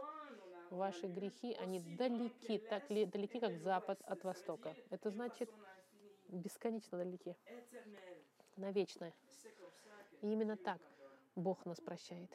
Ваши 0.70 1.06
грехи, 1.06 1.54
они 1.54 1.78
далеки, 1.80 2.58
так 2.58 2.90
ли, 2.90 3.04
далеки, 3.04 3.38
как 3.38 3.58
запад 3.58 4.00
от 4.02 4.24
востока. 4.24 4.74
Это 4.90 5.10
значит 5.10 5.50
бесконечно 6.28 6.98
далеки, 6.98 7.36
навечно. 8.56 9.12
И 10.22 10.32
именно 10.32 10.56
так 10.56 10.80
Бог 11.36 11.64
нас 11.66 11.80
прощает. 11.80 12.30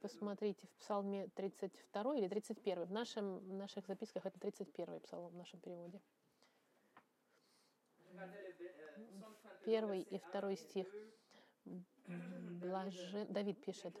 Посмотрите 0.00 0.66
в 0.66 0.74
Псалме 0.76 1.28
32 1.34 2.16
или 2.16 2.28
31. 2.28 2.84
В, 2.84 2.92
нашем, 2.92 3.38
в 3.38 3.54
наших 3.54 3.86
записках 3.86 4.26
это 4.26 4.38
31 4.38 5.00
псалом 5.00 5.32
в 5.32 5.36
нашем 5.36 5.60
переводе. 5.60 6.00
Первый 9.64 10.02
и 10.02 10.18
второй 10.18 10.56
стих. 10.56 10.86
Блажен, 12.06 13.32
Давид 13.32 13.58
пишет 13.64 13.98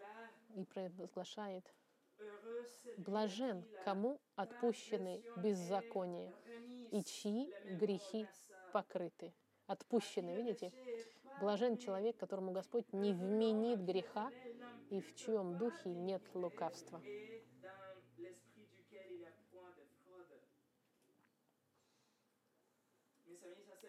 и 0.54 0.64
провозглашает, 0.64 1.64
«Блажен, 2.98 3.64
кому 3.84 4.20
отпущены 4.36 5.22
беззакония, 5.38 6.32
и 6.90 7.02
чьи 7.02 7.50
грехи 7.78 8.28
покрыты». 8.72 9.32
Отпущены, 9.66 10.36
видите? 10.36 10.72
Блажен 11.40 11.78
человек, 11.78 12.16
которому 12.16 12.52
Господь 12.52 12.92
не 12.92 13.12
вменит 13.12 13.82
греха 13.82 14.30
и 14.90 15.00
в 15.00 15.14
чьем 15.14 15.58
духе 15.58 15.88
нет 15.88 16.22
лукавства. 16.34 17.00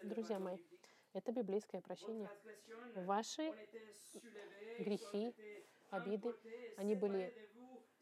Друзья 0.02 0.38
мои, 0.38 0.56
это 1.12 1.32
библейское 1.32 1.80
прощение. 1.80 2.30
Ваши 2.94 3.52
грехи, 4.78 5.34
обиды, 5.90 6.34
они 6.76 6.94
были 6.94 7.34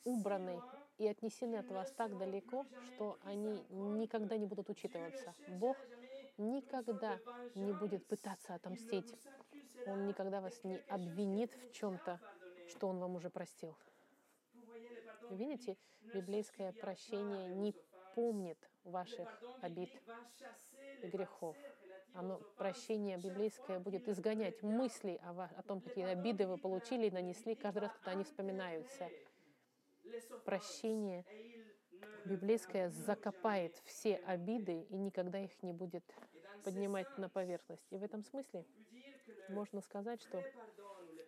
убраны 0.04 0.60
и 0.98 1.06
отнесены 1.06 1.56
от 1.56 1.68
вас 1.70 1.90
так 1.92 2.16
далеко, 2.18 2.66
что 2.84 3.18
они 3.22 3.64
никогда 3.70 4.36
не 4.36 4.46
будут 4.46 4.70
учитываться. 4.70 5.34
Бог 5.48 5.76
никогда 6.38 7.18
не 7.54 7.72
будет 7.72 8.06
пытаться 8.06 8.54
отомстить. 8.54 9.14
Он 9.86 10.06
никогда 10.06 10.40
вас 10.40 10.62
не 10.64 10.78
обвинит 10.88 11.52
в 11.54 11.72
чем-то, 11.72 12.20
что 12.68 12.88
Он 12.88 12.98
вам 12.98 13.16
уже 13.16 13.30
простил. 13.30 13.76
Видите, 15.30 15.76
библейское 16.12 16.72
прощение 16.72 17.48
не 17.48 17.74
помнит 18.14 18.58
ваших 18.84 19.28
обид 19.60 19.90
и 21.02 21.06
грехов. 21.06 21.56
Оно, 22.12 22.38
прощение 22.56 23.16
библейское 23.18 23.80
будет 23.80 24.08
изгонять 24.08 24.62
мысли 24.62 25.20
о, 25.24 25.50
о 25.56 25.62
том, 25.62 25.80
какие 25.80 26.04
обиды 26.04 26.46
вы 26.46 26.58
получили 26.58 27.08
и 27.08 27.10
нанесли 27.10 27.56
каждый 27.56 27.80
раз, 27.80 27.92
когда 27.94 28.12
они 28.12 28.22
вспоминаются. 28.22 29.10
Прощение 30.44 31.24
библейское 32.24 32.90
закопает 32.90 33.76
все 33.84 34.16
обиды 34.16 34.82
и 34.90 34.96
никогда 34.96 35.38
их 35.38 35.62
не 35.62 35.72
будет 35.72 36.04
поднимать 36.64 37.18
на 37.18 37.28
поверхность. 37.28 37.86
И 37.90 37.96
в 37.96 38.02
этом 38.02 38.24
смысле 38.24 38.64
можно 39.48 39.80
сказать, 39.80 40.22
что 40.22 40.42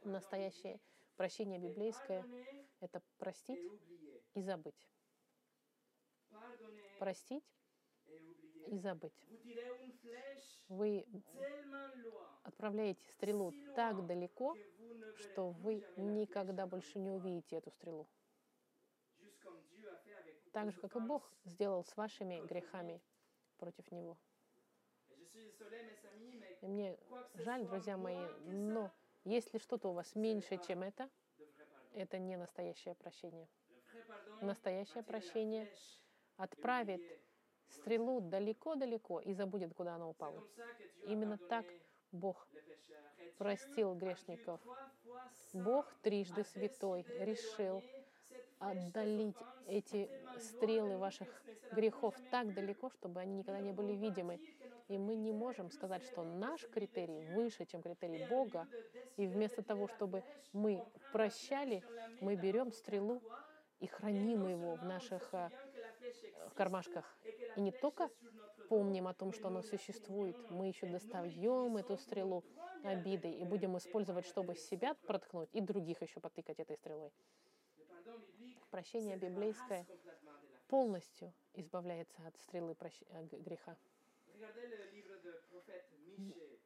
настоящее 0.04 0.80
прощение 1.16 1.58
библейское— 1.58 2.24
это 2.80 3.02
простить 3.18 3.60
и 4.34 4.40
забыть. 4.40 4.88
Простить 6.98 7.44
и 8.66 8.76
забыть. 8.78 9.26
Вы 10.68 11.06
отправляете 12.42 13.06
стрелу 13.10 13.52
так 13.74 14.06
далеко, 14.06 14.56
что 15.16 15.50
вы 15.50 15.84
никогда 15.96 16.66
больше 16.66 16.98
не 16.98 17.10
увидите 17.10 17.56
эту 17.56 17.70
стрелу. 17.70 18.08
Так 20.56 20.72
же, 20.72 20.80
как 20.80 20.96
и 20.96 21.00
Бог 21.00 21.30
сделал 21.44 21.84
с 21.84 21.94
вашими 21.98 22.40
грехами 22.46 23.02
против 23.58 23.92
Него. 23.92 24.16
И 26.62 26.66
мне 26.66 26.98
жаль, 27.34 27.66
друзья 27.66 27.98
мои, 27.98 28.26
но 28.46 28.90
если 29.24 29.58
что-то 29.58 29.90
у 29.90 29.92
вас 29.92 30.14
меньше, 30.14 30.56
чем 30.66 30.82
это, 30.82 31.10
это 31.92 32.18
не 32.18 32.38
настоящее 32.38 32.94
прощение. 32.94 33.46
Настоящее 34.40 35.02
прощение 35.02 35.68
отправит 36.38 37.02
стрелу 37.68 38.22
далеко-далеко 38.22 39.20
и 39.20 39.34
забудет, 39.34 39.74
куда 39.74 39.96
она 39.96 40.08
упала. 40.08 40.42
Именно 41.06 41.36
так 41.36 41.66
Бог 42.12 42.48
простил 43.36 43.94
грешников. 43.94 44.58
Бог 45.52 45.92
трижды 46.00 46.44
святой 46.44 47.02
решил 47.18 47.82
отдалить 48.58 49.36
эти 49.66 50.08
стрелы 50.38 50.98
ваших 50.98 51.28
грехов 51.72 52.14
так 52.30 52.54
далеко, 52.54 52.90
чтобы 52.90 53.20
они 53.20 53.38
никогда 53.38 53.60
не 53.60 53.72
были 53.72 53.92
видимы. 53.92 54.40
И 54.88 54.98
мы 54.98 55.16
не 55.16 55.32
можем 55.32 55.70
сказать, 55.70 56.04
что 56.04 56.22
наш 56.22 56.60
критерий 56.68 57.26
выше, 57.34 57.64
чем 57.64 57.82
критерий 57.82 58.26
Бога. 58.28 58.68
И 59.16 59.26
вместо 59.26 59.62
того, 59.62 59.88
чтобы 59.88 60.22
мы 60.52 60.84
прощали, 61.12 61.82
мы 62.20 62.36
берем 62.36 62.72
стрелу 62.72 63.20
и 63.80 63.86
храним 63.86 64.46
его 64.46 64.76
в 64.76 64.84
наших 64.84 65.34
а, 65.34 65.50
кармашках. 66.54 67.04
И 67.56 67.60
не 67.60 67.72
только 67.72 68.10
помним 68.68 69.08
о 69.08 69.14
том, 69.14 69.32
что 69.32 69.48
оно 69.48 69.62
существует, 69.62 70.36
мы 70.50 70.68
еще 70.68 70.86
достаем 70.86 71.76
эту 71.76 71.96
стрелу 71.96 72.44
обидой 72.84 73.32
и 73.32 73.44
будем 73.44 73.76
использовать, 73.76 74.26
чтобы 74.26 74.54
себя 74.54 74.94
проткнуть 75.06 75.48
и 75.52 75.60
других 75.60 76.02
еще 76.02 76.20
потыкать 76.20 76.58
этой 76.58 76.76
стрелой. 76.76 77.12
Прощение 78.70 79.16
библейское 79.16 79.86
полностью 80.68 81.32
избавляется 81.54 82.26
от 82.26 82.36
стрелы 82.38 82.72
прощ- 82.72 83.06
э, 83.10 83.24
греха. 83.38 83.76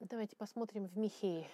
Давайте 0.00 0.34
посмотрим 0.36 0.86
в 0.86 0.96
Михее. 0.98 1.48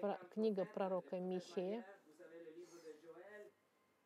Про- 0.00 0.18
книга 0.30 0.64
пророка 0.66 1.18
Михея. 1.18 1.78
Matthias, 1.80 1.94
Vous 2.06 2.22
avez 2.22 2.44
le 2.44 2.50
livre 2.56 2.82
de 2.82 2.92
Joël, 3.00 3.50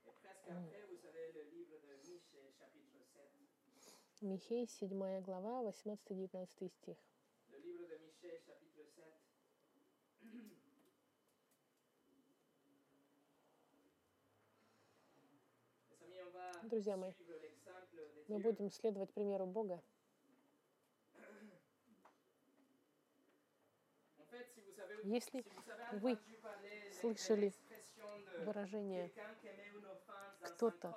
et 0.06 0.10
presque 0.20 0.26
après, 0.48 0.86
vous 0.86 1.06
avez 1.06 1.32
le 1.32 1.42
livre 1.50 1.76
de 1.82 1.96
Michée, 2.08 2.52
chapitre 2.56 2.98
7. 3.02 4.22
Михей, 4.22 4.66
7 4.68 5.22
глава, 5.22 5.62
18-19 5.62 6.70
стих. 6.70 6.96
Друзья 16.68 16.96
мои, 16.98 17.12
Мы 18.28 18.38
будем 18.40 18.70
следовать 18.70 19.10
примеру 19.12 19.46
Бога. 19.46 19.80
Если 25.04 25.44
вы 25.92 26.18
слышали 27.00 27.54
выражение 28.44 29.10
кто-то, 30.42 30.94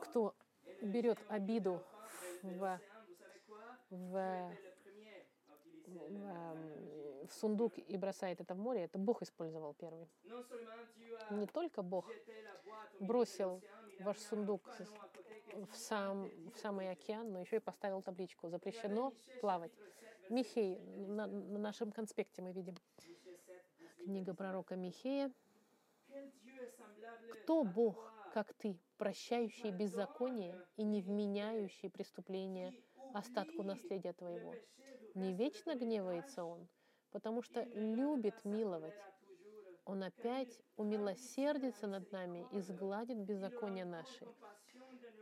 кто 0.00 0.34
берет 0.82 1.18
обиду 1.28 1.82
в- 2.42 2.80
в, 3.90 4.52
в, 6.06 6.56
в 7.26 7.32
сундук 7.32 7.72
и 7.78 7.96
бросает 7.96 8.40
это 8.40 8.54
в 8.54 8.58
море, 8.58 8.84
это 8.84 8.98
Бог 8.98 9.22
использовал 9.22 9.74
первый. 9.74 10.08
Не 11.30 11.46
только 11.46 11.82
Бог 11.82 12.06
бросил 13.00 13.60
ваш 14.00 14.18
сундук 14.18 14.62
в, 15.52 15.74
сам, 15.76 16.30
в 16.52 16.58
самый 16.58 16.90
океан, 16.90 17.32
но 17.32 17.40
еще 17.40 17.56
и 17.56 17.60
поставил 17.60 18.02
табличку 18.02 18.48
«Запрещено 18.48 19.12
плавать». 19.40 19.72
chapitre 19.72 19.84
7, 20.28 20.28
verset 20.28 20.32
Михей, 20.34 20.78
на, 21.06 21.26
на 21.26 21.58
нашем 21.58 21.90
конспекте 21.92 22.42
мы 22.42 22.52
видим. 22.52 22.74
Michée 22.74 23.16
7, 23.24 23.32
18. 23.32 24.04
Книга 24.04 24.34
пророка 24.34 24.76
Михея. 24.76 25.32
«Кто 27.32 27.64
Бог, 27.64 28.12
как 28.32 28.52
ты, 28.54 28.78
прощающий 28.96 29.70
беззаконие 29.70 30.54
и 30.76 30.84
не 30.84 31.02
вменяющий 31.02 31.90
преступления 31.90 32.70
qui 32.70 33.14
остатку 33.14 33.62
наследия 33.62 34.12
твоего?» 34.12 34.54
Не 35.14 35.32
вечно 35.34 35.74
гневается 35.74 36.44
Он, 36.44 36.68
потому 37.10 37.42
что 37.42 37.64
любит 37.74 38.44
миловать. 38.44 38.94
Он 39.88 40.02
опять 40.02 40.60
умилосердится 40.76 41.86
над 41.86 42.12
нами 42.12 42.46
и 42.52 42.60
сгладит 42.60 43.16
encore 43.16 43.84
наши. 43.86 44.28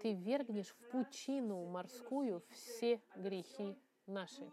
Ты 0.03 0.13
вергнешь 0.13 0.75
в 0.75 0.91
пучину 0.91 1.65
морскую 1.67 2.43
все 2.51 3.01
грехи 3.15 3.79
наши. 4.07 4.51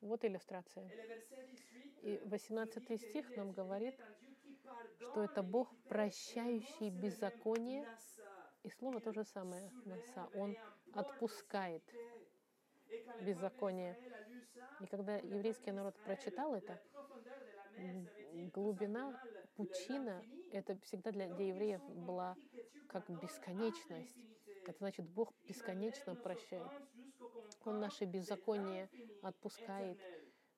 Вот 0.00 0.24
иллюстрация. 0.24 0.88
Et 0.88 0.94
le 0.94 1.08
verset 1.08 1.34
18, 1.34 2.04
И 2.04 2.18
euh, 2.18 2.24
18 2.26 2.76
nous 2.76 2.86
dit 2.86 2.98
стих 2.98 3.36
нам 3.36 3.50
говорит, 3.50 3.96
что 5.00 5.24
это 5.24 5.42
Бог, 5.42 5.74
прощающий 5.88 6.90
беззаконие, 6.90 7.84
и 8.62 8.70
слово 8.70 9.00
то 9.00 9.12
же 9.12 9.24
самое, 9.24 9.72
наса. 9.84 10.28
Он 10.34 10.56
отпускает 10.94 11.82
беззаконие. 13.20 13.96
И 14.80 14.86
когда 14.86 15.16
еврейский 15.16 15.72
народ 15.72 15.96
прочитал 16.04 16.54
это, 16.54 16.80
глубина, 18.54 19.20
пучина, 19.54 20.24
это 20.52 20.78
всегда 20.80 21.10
для, 21.10 21.28
для 21.34 21.48
евреев 21.48 21.82
была 21.84 22.36
как 22.88 23.08
бесконечность. 23.20 24.16
Это 24.66 24.78
значит, 24.78 25.08
Бог 25.08 25.32
бесконечно 25.46 26.14
прощает. 26.14 26.70
Он 27.64 27.80
наши 27.80 28.04
беззакония 28.04 28.88
отпускает 29.22 29.98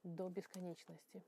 до 0.02 0.28
бесконечности. 0.28 1.24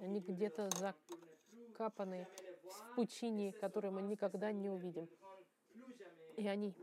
Они 0.00 0.20
где-то 0.20 0.70
закапаны 0.76 2.26
в 2.64 2.94
пучине, 2.94 3.52
которую 3.52 3.92
мы 3.92 4.02
никогда 4.02 4.52
не 4.52 4.68
увидим. 4.68 5.08
И 6.36 6.46
они 6.46 6.74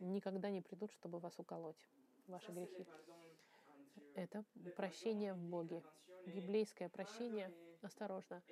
никогда 0.00 0.50
не 0.50 0.60
придут, 0.60 0.92
чтобы 0.92 1.18
вас 1.18 1.38
уколоть, 1.38 1.88
ваши 2.26 2.50
грехи. 2.52 2.86
Это 4.14 4.44
прощение 4.76 5.34
в 5.34 5.38
Боге. 5.38 5.82
Библейское 6.26 6.88
прощение, 6.88 7.52
осторожно, 7.82 8.42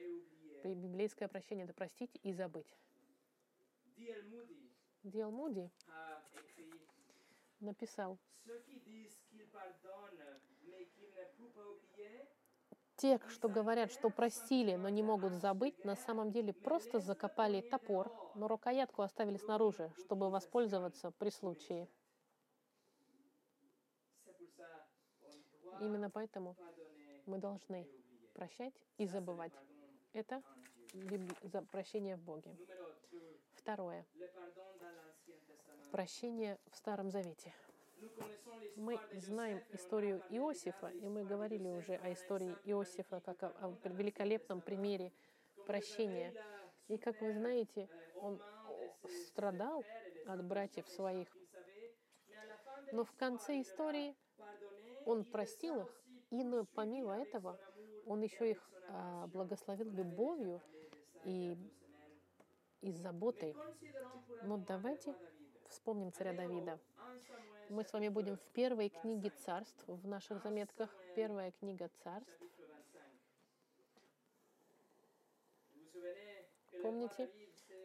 би- 0.64 0.74
библейское 0.74 1.28
прощение— 1.28 1.64
это 1.66 1.74
простить 1.74 2.18
и 2.22 2.32
забыть. 2.32 2.76
Диэл 5.04 5.30
Муди 5.30 5.70
écrit 6.34 6.80
написал, 7.60 8.18
те, 12.98 13.20
что 13.28 13.48
говорят, 13.48 13.92
что 13.92 14.10
простили, 14.10 14.74
но 14.74 14.88
не 14.88 15.02
могут 15.02 15.32
забыть, 15.34 15.84
на 15.84 15.96
самом 15.96 16.30
деле 16.30 16.52
просто 16.52 16.98
закопали 16.98 17.60
топор, 17.60 18.12
но 18.34 18.48
рукоятку 18.48 19.02
оставили 19.02 19.36
снаружи, 19.36 19.90
чтобы 19.98 20.30
воспользоваться 20.30 21.12
при 21.12 21.30
случае. 21.30 21.88
Именно 25.80 26.10
поэтому 26.10 26.56
мы 27.26 27.38
должны 27.38 27.88
прощать 28.34 28.74
и 28.98 29.06
забывать. 29.06 29.52
Это 30.12 30.42
за 31.42 31.62
прощение 31.62 32.16
в 32.16 32.22
Боге. 32.22 32.50
Numéro 32.50 32.94
2, 33.10 33.20
Второе. 33.54 34.06
Прощение 35.92 36.58
в 36.70 36.76
Старом 36.76 37.10
Завете. 37.10 37.54
Мы 38.76 39.00
знаем 39.12 39.62
историю 39.72 40.22
Иосифа, 40.30 40.88
и 40.88 41.08
мы 41.08 41.24
говорили 41.24 41.68
уже 41.68 41.94
о 41.96 42.12
истории 42.12 42.56
Иосифа 42.64 43.20
как 43.20 43.42
о, 43.42 43.48
о 43.48 43.88
великолепном 43.88 44.60
примере 44.60 45.12
прощения. 45.66 46.32
И, 46.88 46.96
как 46.96 47.20
вы 47.20 47.32
знаете, 47.32 47.88
euh, 48.14 48.20
он 48.20 48.42
страдал 49.26 49.84
от 50.26 50.44
братьев 50.44 50.88
своих. 50.88 51.28
Но 52.92 53.04
в 53.04 53.12
конце 53.12 53.60
истории 53.60 54.14
он 55.04 55.24
простил 55.24 55.82
их, 55.82 56.02
и 56.30 56.44
но 56.44 56.64
помимо 56.74 57.18
этого 57.18 57.58
он 58.06 58.22
еще 58.22 58.50
их 58.50 58.70
а, 58.88 59.26
благословил 59.26 59.90
любовью 59.90 60.62
и 61.24 61.56
и 62.80 62.92
заботой. 62.92 63.56
Но 64.44 64.56
давайте 64.56 65.14
вспомним 65.68 66.12
царя 66.12 66.32
Давида. 66.32 66.78
1 67.68 67.70
Samuel, 67.70 67.74
Мы 67.74 67.84
с 67.84 67.92
вами 67.92 68.08
будем 68.08 68.36
в 68.36 68.50
первой 68.52 68.88
книге 68.88 69.30
царств 69.30 69.84
в 69.86 70.06
наших 70.06 70.42
заметках. 70.42 70.90
Первая 71.14 71.52
книга 71.52 71.88
царств. 72.02 72.38
chapitre 72.40 72.66
25. 72.66 73.02
Vous 75.74 75.80
vous 75.80 75.88
souvenez 75.92 76.46
que 76.72 76.78
le 76.78 76.80
roi 76.80 76.82
Помните, 76.82 77.30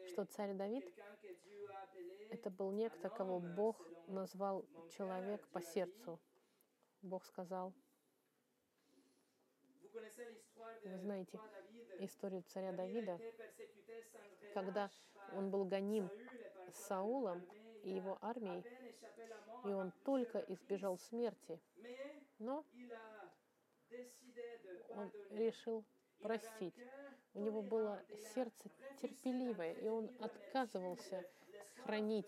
что 0.08 0.26
царь 0.26 0.54
Давид 0.54 0.86
это 2.30 2.50
был 2.50 2.72
некто, 2.72 3.10
кого 3.10 3.39
Бог 3.39 3.86
назвал 4.08 4.65
человек 4.89 5.48
по 5.50 5.62
сердцу. 5.62 6.19
Бог 7.02 7.26
сказал, 7.26 7.74
Вы 10.84 10.98
знаете 10.98 11.39
историю 12.00 12.43
царя 12.43 12.72
Давида, 12.72 13.19
когда 14.54 14.89
он 15.34 15.52
был 15.52 15.65
гоним 15.65 16.10
Саулом. 16.72 17.46
И 17.84 17.91
его 17.91 18.17
армией, 18.22 18.63
и 19.65 19.67
он 19.67 19.91
только 20.04 20.39
избежал 20.39 20.98
смерти. 20.98 21.60
Но 22.39 22.65
он 24.89 25.12
решил 25.32 25.86
простить. 26.19 26.76
У 27.34 27.39
него 27.39 27.62
было 27.62 28.02
сердце 28.34 28.69
терпеливое, 29.02 29.74
и 29.74 29.88
он 29.88 30.10
отказывался 30.19 31.24
хранить 31.84 32.28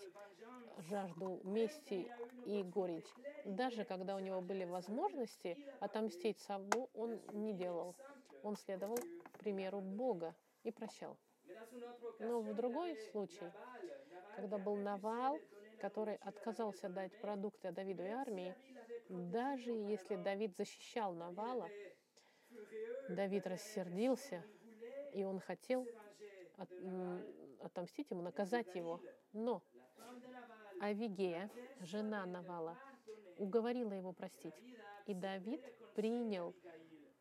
жажду 0.89 1.39
мести 1.43 2.11
и 2.45 2.63
горечь. 2.63 3.11
Даже 3.45 3.85
когда 3.85 4.15
у 4.15 4.19
него 4.19 4.41
были 4.41 4.65
возможности 4.65 5.57
отомстить 5.79 6.39
Савлу, 6.39 6.89
он 6.93 7.21
не 7.33 7.53
делал. 7.53 7.95
Он 8.43 8.55
следовал 8.57 8.97
примеру 9.39 9.79
Бога 9.81 10.35
и 10.63 10.71
прощал. 10.71 11.17
Но 12.19 12.41
в 12.41 12.55
другой 12.55 12.97
случай, 13.11 13.51
когда 14.35 14.57
был 14.57 14.75
Навал, 14.75 15.39
который 15.79 16.15
отказался 16.17 16.89
дать 16.89 17.11
продукты 17.21 17.71
Давиду 17.71 18.03
и 18.03 18.09
армии, 18.09 18.55
даже 19.09 19.71
если 19.71 20.15
Давид 20.15 20.55
защищал 20.55 21.13
Навала, 21.13 21.69
Давид 23.09 23.45
рассердился, 23.47 24.43
и 25.13 25.23
он 25.23 25.39
хотел 25.39 25.87
от- 26.57 26.71
отомстить 27.61 28.09
ему, 28.09 28.21
наказать 28.21 28.73
его. 28.75 28.99
Но 29.33 29.61
Авигея, 30.81 31.49
жена 31.81 32.25
Навала, 32.25 32.77
уговорила 33.37 33.93
его 33.93 34.11
простить. 34.13 34.55
И 35.05 35.13
Давид 35.13 35.61
принял 35.93 36.55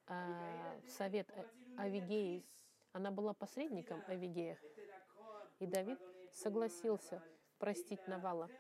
а, 0.06 0.80
совет 0.86 1.28
Авигеи. 1.76 2.44
Она 2.92 3.10
была 3.10 3.34
посредником 3.34 4.02
Авигея. 4.06 4.58
И 5.58 5.66
Давид 5.66 5.98
согласился 6.34 7.22
простить 7.58 8.06
Навала. 8.06 8.50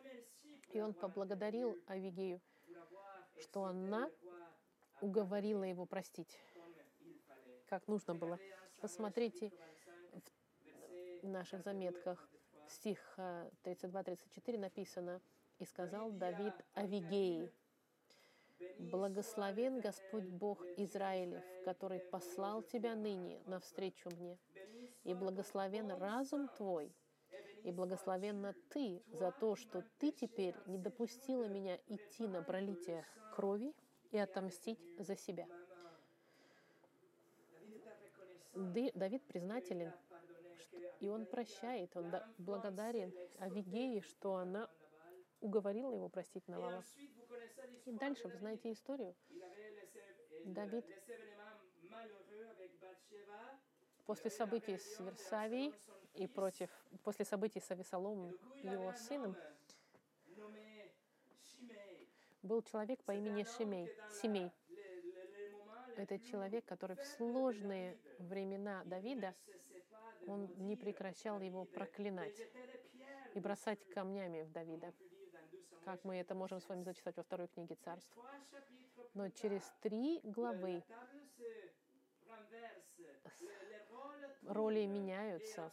И 0.72 0.80
он 0.80 0.94
поблагодарил 0.94 1.78
Авигею, 1.86 2.40
что 3.38 3.64
она 3.64 4.10
уговорила 5.00 5.64
его 5.64 5.86
простить, 5.86 6.40
как 7.66 7.86
нужно 7.86 8.14
было. 8.14 8.38
Посмотрите 8.80 9.52
в 11.22 11.28
наших 11.28 11.62
заметках, 11.62 12.28
стих 12.68 12.98
а, 13.16 13.50
32-34 13.62 14.58
написано, 14.58 15.20
«И 15.58 15.64
сказал 15.64 16.10
Давид 16.10 16.54
Авигеи, 16.74 17.52
Благословен 18.78 19.80
Господь 19.80 20.24
Бог 20.24 20.64
Израилев, 20.76 21.42
который 21.64 22.00
послал 22.00 22.62
тебя 22.62 22.94
ныне 22.94 23.40
навстречу 23.46 24.10
мне. 24.10 24.38
И 25.04 25.14
благословен 25.14 25.90
разум 25.90 26.48
твой, 26.56 26.94
и 27.64 27.72
благословенна 27.72 28.54
ты 28.68 29.02
за 29.10 29.32
то, 29.32 29.56
что 29.56 29.82
ты 29.98 30.12
теперь 30.12 30.54
не 30.66 30.78
допустила 30.78 31.46
меня 31.48 31.78
идти 31.88 32.28
на 32.28 32.42
пролитие 32.42 33.04
крови 33.32 33.74
и 34.12 34.18
отомстить 34.18 34.78
за 34.98 35.16
себя. 35.16 35.48
Давид 38.54 39.26
признателен, 39.26 39.92
и 41.00 41.08
он 41.08 41.26
прощает, 41.26 41.96
он 41.96 42.10
да- 42.10 42.28
благодарен 42.38 43.12
Авигее, 43.38 44.02
что 44.02 44.36
она 44.36 44.70
уговорила 45.40 45.92
его 45.92 46.08
простить 46.08 46.46
Навала. 46.46 46.84
И 47.86 47.92
дальше 47.92 48.28
вы 48.28 48.36
знаете 48.38 48.72
историю. 48.72 49.14
Давид 50.44 50.84
после 54.06 54.30
событий 54.30 54.78
с 54.78 55.00
Версавией 55.00 55.74
и 56.14 56.26
против, 56.26 56.70
после 57.02 57.24
событий 57.24 57.60
с 57.60 57.70
Авесоломом, 57.70 58.36
его 58.62 58.92
сыном, 58.92 59.36
был 62.42 62.62
человек 62.62 63.02
по 63.04 63.12
имени 63.12 63.44
Шимей, 63.44 63.90
Семей. 64.20 64.52
Это 65.96 66.18
человек, 66.18 66.64
который 66.64 66.96
в 66.96 67.04
сложные 67.04 67.96
времена 68.18 68.82
Давида, 68.84 69.34
он 70.26 70.50
не 70.56 70.76
прекращал 70.76 71.40
его 71.40 71.64
проклинать 71.64 72.36
и 73.34 73.40
бросать 73.40 73.78
камнями 73.90 74.42
в 74.42 74.52
Давида, 74.52 74.92
как 75.84 76.04
мы 76.04 76.16
это 76.16 76.34
можем 76.34 76.60
с 76.60 76.68
вами 76.68 76.82
зачитать 76.82 77.16
во 77.16 77.22
второй 77.22 77.48
книге 77.48 77.76
царств. 77.76 78.16
Но 79.14 79.28
через 79.30 79.62
три 79.80 80.20
главы 80.24 80.82
роли 84.46 84.86
меняются, 84.86 85.72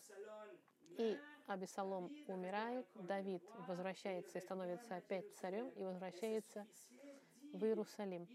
и 0.97 1.17
Абисалом 1.47 2.11
умирает, 2.27 2.85
Давид 2.95 3.43
возвращается 3.67 4.37
и 4.37 4.41
становится 4.41 4.95
опять 4.97 5.25
царем, 5.35 5.69
и 5.69 5.83
возвращается 5.83 6.65
в 7.53 7.63
Иерусалим. 7.65 8.27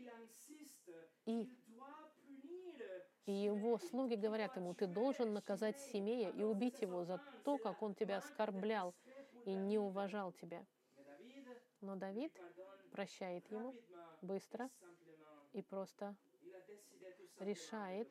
И, 1.25 1.49
и 3.27 3.33
его 3.33 3.79
слуги 3.79 4.15
говорят 4.15 4.57
ему, 4.57 4.75
ты 4.75 4.87
должен 4.87 5.33
наказать 5.33 5.79
Семея 5.79 6.31
и 6.31 6.43
убить 6.43 6.83
его 6.83 7.05
за 7.05 7.19
то, 7.45 7.59
как 7.59 7.83
он 7.83 7.95
тебя 7.95 8.19
оскорблял 8.19 8.95
и 9.45 9.55
не 9.55 9.79
уважал 9.79 10.33
тебя. 10.33 10.65
Но 11.81 11.97
Давид 11.97 12.33
прощает 12.91 13.51
ему 13.51 13.75
быстро 14.21 14.71
и 15.53 15.63
просто 15.63 16.15
решает 17.39 18.11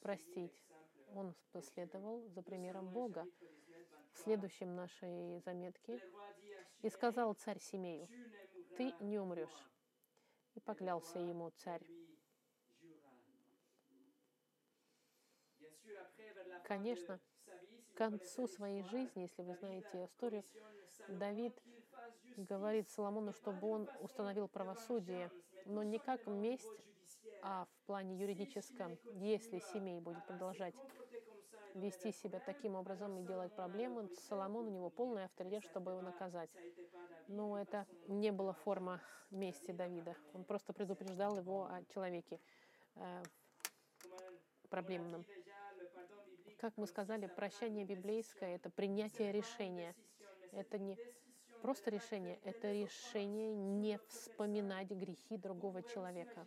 простить. 0.00 0.62
Он 1.14 1.34
последовал 1.52 2.28
за 2.28 2.42
примером 2.42 2.88
Бога. 2.88 3.26
В 4.12 4.18
следующем 4.18 4.74
нашей 4.74 5.38
заметке 5.40 6.00
«И 6.82 6.88
сказал 6.90 7.34
царь 7.34 7.60
Семею, 7.60 8.08
ты 8.76 8.92
не 9.00 9.18
умрешь». 9.18 9.70
И 10.54 10.60
поклялся 10.60 11.18
ему 11.18 11.50
царь. 11.50 11.86
Конечно, 16.64 17.20
к 17.94 17.96
концу 17.96 18.46
своей 18.46 18.82
жизни, 18.82 19.22
если 19.22 19.42
вы 19.42 19.54
знаете 19.54 20.04
историю, 20.04 20.44
Давид 21.08 21.54
говорит 22.36 22.88
Соломону, 22.90 23.32
чтобы 23.32 23.68
он 23.68 23.90
установил 24.00 24.48
правосудие, 24.48 25.30
но 25.64 25.82
не 25.82 25.98
как 25.98 26.26
месть, 26.26 26.66
а 27.42 27.64
в 27.66 27.86
плане 27.86 28.16
юридическом, 28.16 28.98
если 29.14 29.58
семей 29.58 30.00
будет 30.00 30.26
продолжать 30.26 30.74
вести 31.74 32.12
себя 32.12 32.40
таким 32.40 32.74
образом 32.74 33.18
и 33.18 33.22
делать 33.22 33.52
проблемы, 33.54 34.08
Соломон 34.28 34.66
у 34.66 34.70
него 34.70 34.90
полный 34.90 35.24
авторитет, 35.24 35.64
чтобы 35.64 35.92
его 35.92 36.02
наказать. 36.02 36.50
Но 37.28 37.58
это 37.58 37.86
не 38.06 38.32
была 38.32 38.52
форма 38.52 39.00
мести 39.30 39.72
Давида. 39.72 40.16
Он 40.32 40.44
просто 40.44 40.72
предупреждал 40.72 41.38
его 41.38 41.66
о 41.66 41.84
человеке 41.92 42.40
э, 42.96 43.22
проблемном. 44.68 45.24
Как 46.58 46.76
мы 46.76 46.86
сказали, 46.86 47.26
прощание 47.26 47.84
библейское— 47.84 48.54
это 48.56 48.70
принятие 48.70 49.30
решения. 49.30 49.94
Это 50.52 50.78
не 50.78 50.98
просто 51.62 51.90
решение, 51.90 52.38
это 52.44 52.72
решение 52.72 53.54
не 53.54 53.98
вспоминать 54.08 54.90
грехи 54.90 55.36
другого 55.36 55.82
человека. 55.82 56.46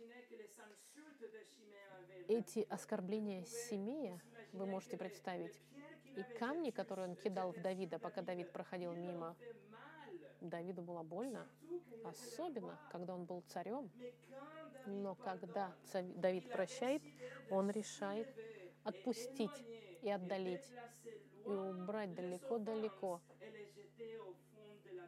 Эти 2.28 2.66
оскорбления 2.68 3.44
Семея 3.44 4.20
вы 4.52 4.66
можете 4.66 4.96
представить. 4.96 5.60
И 6.16 6.22
камни, 6.38 6.70
которые 6.70 7.08
он 7.08 7.16
кидал 7.16 7.52
в 7.52 7.60
Давида, 7.60 7.98
пока 7.98 8.22
Давид 8.22 8.52
проходил 8.52 8.92
мимо, 8.92 9.34
Давиду 10.40 10.82
было 10.82 11.02
больно, 11.02 11.46
особенно 12.04 12.78
когда 12.90 13.14
он 13.14 13.24
был 13.24 13.42
царем. 13.48 13.90
Но 14.86 15.14
когда 15.14 15.74
Давид 16.16 16.50
прощает, 16.50 17.02
он 17.50 17.70
решает 17.70 18.28
отпустить 18.84 19.64
и 20.02 20.10
отдалить, 20.10 20.68
и 21.46 21.48
убрать 21.48 22.14
далеко-далеко 22.14 23.20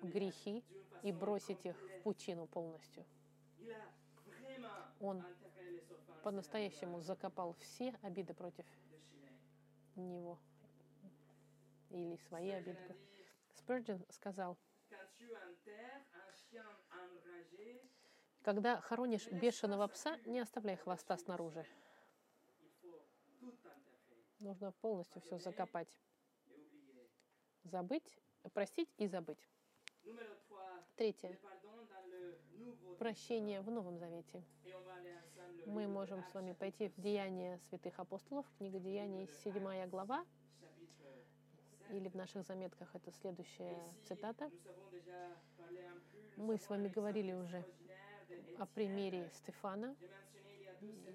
грехи 0.02 0.64
и 1.02 1.12
бросить 1.12 1.66
их 1.66 1.76
в 1.76 2.02
пучину 2.02 2.46
полностью. 2.46 3.04
Он 5.00 5.24
по-настоящему 6.24 7.00
закопал 7.02 7.52
все 7.60 7.94
обиды 8.00 8.32
против 8.32 8.64
него 9.94 10.38
или 11.90 12.16
свои 12.16 12.50
обиды. 12.50 12.96
Спurgeon 13.54 14.02
сказал, 14.10 14.56
когда 18.42 18.80
хоронишь 18.80 19.30
бешеного 19.30 19.86
пса, 19.86 20.16
не 20.24 20.40
оставляй 20.40 20.76
хвоста 20.76 21.18
снаружи. 21.18 21.66
Нужно 24.38 24.72
полностью 24.72 25.20
все 25.20 25.38
закопать. 25.38 25.88
Забыть, 27.64 28.18
простить 28.54 28.92
и 28.96 29.06
забыть. 29.06 29.46
Третье. 30.96 31.38
Прощение 32.98 33.60
в 33.60 33.70
Новом 33.70 33.98
Завете. 33.98 34.42
Мы 35.66 35.86
можем 35.86 36.22
с 36.22 36.34
вами 36.34 36.52
пойти 36.52 36.88
в 36.88 37.00
Деяния 37.00 37.58
святых 37.68 37.98
апостолов, 37.98 38.46
книга 38.58 38.78
Деяний, 38.78 39.28
7 39.42 39.88
глава, 39.88 40.24
или 41.90 42.08
в 42.08 42.14
наших 42.14 42.44
заметках 42.44 42.94
это 42.94 43.10
следующая 43.12 43.76
цитата. 44.04 44.50
Мы 46.36 46.58
с 46.58 46.68
вами 46.68 46.88
говорили 46.88 47.32
уже 47.32 47.64
о 48.58 48.66
примере 48.66 49.30
Стефана. 49.32 49.96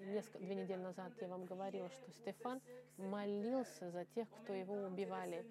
несколько, 0.06 0.38
две 0.38 0.54
недели 0.54 0.80
назад 0.80 1.12
я 1.20 1.28
вам 1.28 1.44
говорила, 1.44 1.90
что 1.90 2.10
Стефан 2.12 2.60
молился 2.96 3.90
за 3.90 4.04
тех, 4.04 4.28
кто 4.30 4.52
его 4.52 4.74
убивали, 4.74 5.46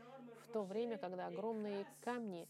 то 0.52 0.64
время, 0.64 0.98
когда 0.98 1.28
огромные 1.28 1.86
камни 2.02 2.48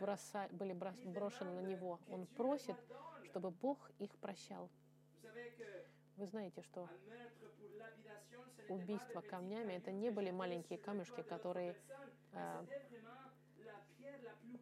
броса, 0.00 0.48
были 0.52 0.72
брошены 0.72 1.52
на 1.52 1.60
него. 1.60 1.98
Он 2.10 2.26
просит, 2.26 2.76
чтобы 3.24 3.50
Бог 3.50 3.90
их 3.98 4.10
прощал. 4.18 4.68
Вы 6.16 6.26
знаете, 6.26 6.62
что 6.62 6.88
petits 8.68 9.22
камнями 9.28 9.72
это 9.72 9.90
не 9.90 10.10
были 10.10 10.30
маленькие 10.30 10.78
камешки, 10.78 11.22
которые, 11.22 11.74
а, 12.32 12.64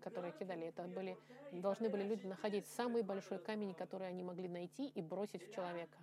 которые 0.01 0.33
кидали. 0.33 0.67
Это 0.67 0.85
были 0.85 1.17
должны 1.53 1.89
были 1.89 2.05
люди 2.05 2.27
находить 2.27 2.67
самый 2.67 3.03
большой 3.03 3.39
камень, 3.39 3.75
который 3.75 4.09
они 4.09 4.23
могли 4.23 4.49
найти 4.49 4.89
и 4.89 5.03
бросить 5.03 5.43
в 5.49 5.53
человека. 5.53 5.99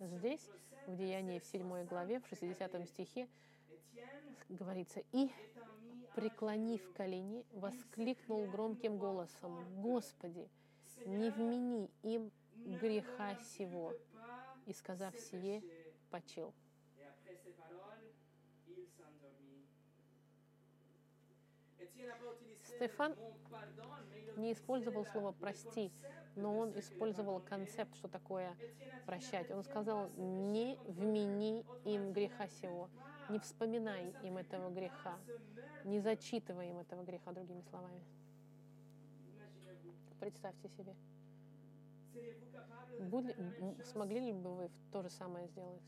Здесь, 0.00 0.50
в 0.86 0.96
7, 0.96 0.96
Деянии 0.96 1.38
в 1.38 1.42
verset 1.42 1.84
7 1.84 1.86
главе, 1.86 2.20
в 2.20 2.26
60 2.26 2.70
60, 2.70 2.88
стихе, 2.88 3.28
говорится, 4.48 5.02
«И, 5.12 5.30
преклонив 6.14 6.92
колени, 6.94 7.44
воскликнул 7.52 8.46
громким 8.46 8.98
голосом, 8.98 9.82
«Господи, 9.82 10.48
не 11.06 11.30
вмени 11.30 11.90
им 12.02 12.30
греха 12.54 13.36
сего». 13.36 13.92
И, 14.66 14.72
сказав 14.72 15.18
сие, 15.18 15.62
почил. 16.10 16.54
Стефан 22.62 23.14
не 24.36 24.52
использовал 24.52 25.04
слово 25.06 25.32
«прости», 25.32 25.92
но 26.36 26.58
он 26.58 26.78
использовал 26.78 27.40
концепт, 27.40 27.94
что 27.96 28.08
такое 28.08 28.56
прощать. 29.06 29.50
Он 29.50 29.58
«Ne 29.58 29.64
сказал, 29.64 30.10
не 30.16 30.78
вмени 30.86 31.60
eux». 31.84 31.94
им 31.94 32.12
греха 32.12 32.48
сего, 32.48 32.88
не 33.28 33.38
вспоминай 33.38 34.14
им 34.22 34.36
этого 34.36 34.70
греха, 34.70 35.18
не 35.84 36.00
зачитывай 36.00 36.70
им 36.70 36.78
этого 36.78 37.02
греха, 37.02 37.32
другими 37.32 37.62
словами. 37.62 38.02
Представьте 40.20 40.68
себе. 40.68 40.94
chose? 43.10 43.84
смогли 43.84 44.20
ли 44.20 44.32
бы 44.32 44.54
вы 44.54 44.70
то 44.92 45.02
же 45.02 45.10
самое 45.10 45.46
сделать? 45.48 45.82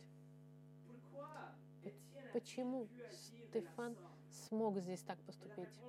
Почему 2.33 2.89
Стефан 3.11 3.97
смог 4.31 4.79
здесь 4.79 5.03
так 5.03 5.19
поступить? 5.21 5.81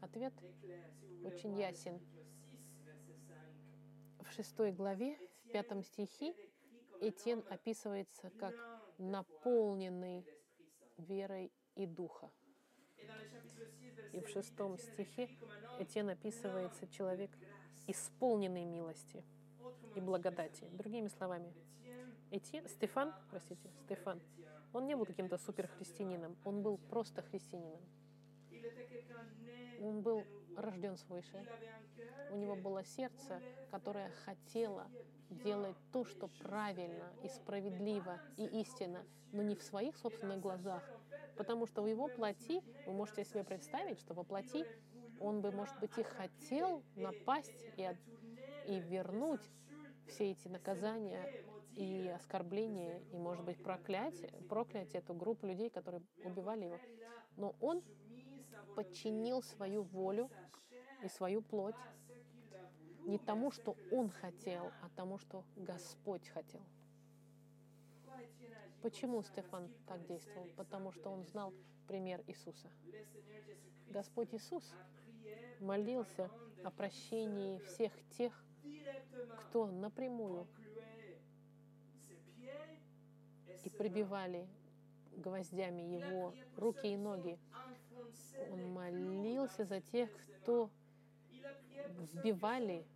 Ответ 0.00 0.32
очень 1.24 1.58
ясен. 1.58 1.98
chapitre 1.98 2.10
6, 2.10 2.86
verset 2.86 3.20
5. 4.18 4.26
В 4.26 4.32
шестой 4.32 4.72
главе, 4.72 5.18
в 5.44 5.50
пятом 5.50 5.82
стихе, 5.82 6.34
Этьен 7.00 7.42
описывается 7.50 8.30
как 8.38 8.54
наполненный. 8.98 10.24
Верой 11.00 11.50
и 11.76 11.86
духа. 11.86 12.30
Et 12.98 13.06
dans 13.06 13.16
le 13.16 13.26
chapitre 13.28 13.66
6, 13.66 13.94
verset 13.96 14.16
И 14.16 14.20
в 14.20 14.26
8, 14.26 14.32
шестом 14.32 14.78
стихе 14.78 15.28
Этьен 15.78 16.08
описывается 16.10 16.86
человек, 16.88 17.30
исполненный 17.86 18.64
милости 18.64 19.24
и 19.96 20.00
благодати. 20.00 20.64
Другими 20.72 21.08
словами, 21.08 21.52
Этьен, 22.30 22.68
Стефан, 22.68 23.12
простите, 23.30 23.70
Стефан, 23.84 24.20
он 24.72 24.86
не 24.86 24.94
был 24.94 25.04
каким-то 25.04 25.38
суперхристианином, 25.38 26.36
он 26.44 26.62
был 26.62 26.78
просто 26.78 27.22
христианином. 27.22 27.80
Он 29.80 30.02
был. 30.02 30.24
Рожден 30.60 30.96
свыше. 30.96 31.46
У 32.28 32.36
него 32.36 32.56
было 32.56 32.84
сердце, 32.84 33.42
которое 33.70 34.10
хотело 34.24 34.90
делать 35.30 35.76
то, 35.92 36.04
что 36.04 36.28
правильно 36.28 37.12
и 37.22 37.28
справедливо 37.28 38.20
и 38.36 38.46
истинно, 38.60 39.06
но 39.32 39.42
не 39.42 39.56
в 39.56 39.62
своих 39.62 39.96
собственных 39.96 40.40
глазах. 40.40 40.92
Потому 41.36 41.66
что 41.66 41.82
в 41.82 41.86
его 41.86 42.08
плоти, 42.08 42.62
вы 42.84 42.92
можете 42.92 43.24
себе 43.24 43.44
представить, 43.44 43.98
что 43.98 44.14
во 44.14 44.24
плоти 44.24 44.66
он 45.18 45.40
бы, 45.40 45.52
может 45.52 45.76
быть, 45.78 45.98
и 45.98 46.02
хотел 46.02 46.82
напасть 46.96 47.64
и, 47.76 47.84
от- 47.84 47.98
и 48.64 48.80
вернуть 48.80 49.50
все 50.06 50.30
эти 50.32 50.48
наказания 50.48 51.28
и 51.76 52.12
оскорбления, 52.14 53.00
и, 53.12 53.18
может 53.18 53.44
быть, 53.44 53.58
проклять, 53.62 54.24
проклять 54.48 54.94
эту 54.94 55.14
группу 55.14 55.46
людей, 55.46 55.70
которые 55.70 56.02
убивали 56.22 56.64
его. 56.64 56.80
Но 57.36 57.54
он 57.60 57.82
подчинил 58.74 59.42
свою 59.42 59.82
волю 59.82 60.30
и 61.02 61.08
свою 61.08 61.42
плоть 61.42 61.76
не 63.06 63.18
тому, 63.18 63.50
что 63.50 63.76
он 63.90 64.10
хотел, 64.10 64.72
а 64.82 64.88
тому, 64.94 65.18
что 65.18 65.44
Господь 65.56 66.28
хотел. 66.28 66.62
Почему 68.82 69.22
Стефан 69.22 69.68
так 69.86 70.06
действовал? 70.06 70.48
Потому 70.56 70.92
что 70.92 71.10
он 71.10 71.24
знал 71.24 71.52
пример 71.86 72.22
Иисуса. 72.26 72.70
Господь 73.88 74.32
Иисус 74.32 74.64
молился 75.60 76.30
о 76.64 76.70
прощении 76.70 77.58
всех 77.60 77.92
тех, 78.10 78.32
кто 79.40 79.66
напрямую 79.66 80.46
и 83.64 83.70
прибивали 83.70 84.48
гвоздями 85.16 85.82
его 85.82 86.34
руки 86.56 86.86
и 86.86 86.96
ноги. 86.96 87.38
Он 88.50 88.72
молился 88.72 89.64
за 89.64 89.80
тех, 89.80 90.10
кто 90.36 90.70
вбивали 92.14 92.86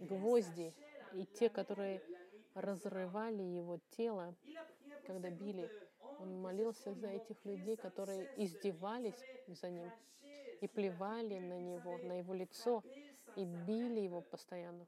гвозди, 0.00 0.74
и 1.14 1.24
те, 1.24 1.48
которые 1.48 2.02
разрывали 2.54 3.42
его 3.42 3.78
тело, 3.90 4.34
когда 5.06 5.30
били. 5.30 5.70
Он 6.18 6.40
молился 6.40 6.94
за 6.94 7.08
этих 7.08 7.44
людей, 7.44 7.76
которые 7.76 8.28
издевались 8.36 9.22
за 9.46 9.70
ним 9.70 9.90
и 10.60 10.68
плевали 10.68 11.38
на 11.38 11.60
него, 11.60 11.98
на 11.98 12.18
его 12.18 12.34
лицо, 12.34 12.82
и 13.36 13.44
били 13.44 14.00
его 14.00 14.22
постоянно. 14.22 14.86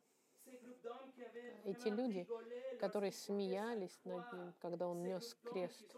Эти 1.65 1.89
люди, 1.89 2.27
которые 2.81 3.13
смеялись 3.13 4.01
над 4.05 4.33
ним, 4.33 4.55
когда 4.61 4.89
он 4.89 5.03
нес 5.03 5.35
крест, 5.45 5.95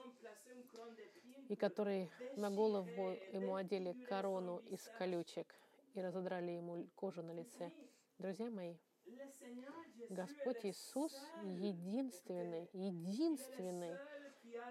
и 1.50 1.56
pour 1.56 1.56
которые 1.56 2.08
на 2.36 2.48
голову 2.48 3.18
ему 3.32 3.56
одели 3.56 3.92
корону 4.08 4.62
из 4.70 4.88
колючек 4.98 5.52
и 5.94 6.00
разодрали 6.00 6.52
ему 6.52 6.86
кожу 6.94 7.22
на 7.22 7.32
лице. 7.32 7.72
Друзья 8.18 8.50
мои, 8.50 8.76
Господь 10.10 10.64
Иисус 10.64 11.12
единственный, 11.42 12.70
единственный, 12.72 13.98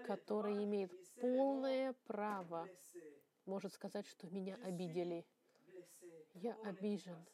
который 0.06 0.64
имеет 0.64 0.90
полное 1.20 1.94
право, 2.06 2.66
может 3.44 3.74
сказать, 3.74 4.06
что 4.06 4.26
меня 4.30 4.58
обидели. 4.64 5.26
Я 6.34 6.54
обижен. 6.64 7.26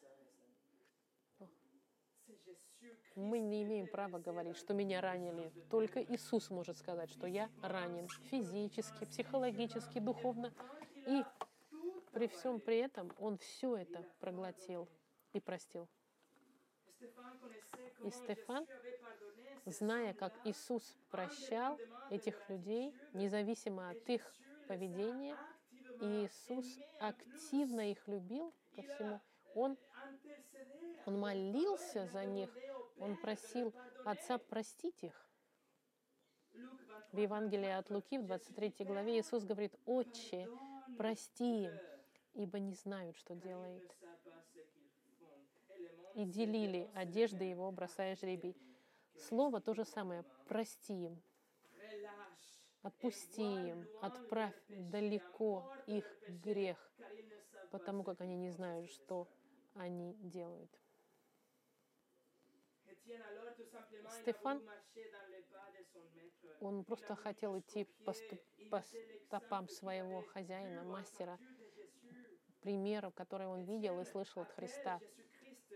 Мы 3.15 3.39
не 3.39 3.63
имеем 3.63 3.87
права 3.87 4.19
говорить, 4.19 4.57
что 4.57 4.73
меня 4.73 5.01
ранили. 5.01 5.51
Только. 5.69 6.01
Иисус 6.03 6.51
может 6.51 6.77
сказать, 6.77 7.09
что 7.09 7.25
я 7.25 7.49
ранен 7.63 8.07
физически, 8.29 9.05
психологически, 9.05 9.99
духовно. 9.99 10.53
И 11.07 11.23
при 12.11 12.27
всем 12.27 12.59
при 12.59 12.77
этом 12.77 13.11
Он 13.19 13.37
все 13.37 13.75
это 13.75 14.05
проглотил 14.19 14.87
и 15.33 15.39
простил. 15.39 15.87
И 18.03 18.09
Стефан, 18.11 18.67
зная, 19.65 20.13
как 20.13 20.33
Иисус 20.43 20.95
прощал 21.09 21.79
этих 22.09 22.49
людей, 22.49 22.93
независимо 23.13 23.89
от 23.89 24.09
их 24.09 24.21
поведения, 24.67 25.35
и 26.01 26.25
Иисус 26.25 26.79
активно 26.99 27.91
их 27.91 28.07
любил 28.07 28.53
ко 28.75 28.81
всему, 28.83 29.19
Он, 29.55 29.77
он 31.05 31.19
молился 31.19 32.07
за 32.07 32.25
них, 32.25 32.49
Он 32.99 33.15
просил 33.15 33.73
Отца 34.03 34.37
простить 34.37 35.03
их. 35.03 35.29
В 37.11 37.17
Евангелии 37.17 37.69
от 37.69 37.89
Луки 37.89 38.17
в 38.17 38.25
23 38.25 38.85
главе 38.85 39.19
Иисус 39.19 39.43
говорит, 39.43 39.73
«Отче, 39.85 40.49
прости 40.97 41.65
им, 41.65 41.73
ибо 42.33 42.59
не 42.59 42.73
знают, 42.73 43.15
что 43.17 43.35
делают». 43.35 43.83
И 46.15 46.25
делили 46.25 46.89
одежды 46.93 47.43
его, 47.43 47.71
бросая 47.71 48.15
жребий. 48.15 48.55
Слово 49.15 49.61
то 49.61 49.73
же 49.73 49.85
самое. 49.85 50.23
Прости 50.47 50.93
им, 50.93 51.21
отпусти 52.81 53.41
им, 53.41 53.87
отправь 54.01 54.55
далеко 54.67 55.73
их 55.85 56.05
грех, 56.27 56.77
потому 57.71 58.03
как 58.03 58.21
они 58.21 58.35
не 58.35 58.51
знают, 58.51 58.89
что 58.89 59.27
они 59.77 60.15
делают. 60.21 60.71
Стефан, 64.09 64.61
он 66.59 66.83
просто 66.83 67.15
хотел 67.15 67.59
идти 67.59 67.85
по, 68.03 68.11
ступ- 68.11 68.41
по 68.69 68.83
стопам 69.27 69.67
своего 69.69 70.21
хозяина, 70.23 70.83
мастера, 70.83 71.39
примеров, 72.61 73.13
которые 73.13 73.47
он 73.49 73.63
видел 73.63 73.99
и 73.99 74.05
слышал 74.05 74.41
от 74.43 74.51
Христа. 74.51 75.01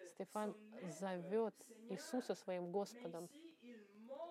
Стефан 0.05 0.55
зовет 0.81 1.55
Иисуса 1.89 2.35
своим 2.35 2.71
Господом, 2.71 3.29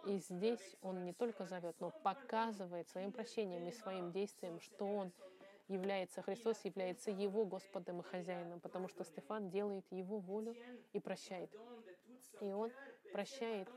И 0.03 0.18
здесь 0.18 0.77
он 0.83 1.05
не 1.05 1.12
только 1.12 1.47
зовет, 1.47 1.77
но 1.81 1.91
показывает 2.03 2.89
своим 2.89 3.12
прощением 3.12 3.68
и 3.68 3.73
своим 3.73 4.12
действием, 4.12 4.61
что 4.61 4.87
он 4.95 5.12
является, 5.71 6.23
Христос 6.23 6.64
является 6.64 7.11
его 7.11 7.47
Господом 7.47 8.01
и 8.01 8.03
хозяином, 8.03 8.61
потому 8.61 8.89
что 8.89 9.05
Стефан 9.05 9.51
делает 9.51 9.87
его 9.91 10.18
волю 10.18 10.57
и 10.93 11.01
прощает. 11.01 11.51
И 12.41 12.53
он 12.53 12.73
прощает 13.12 13.68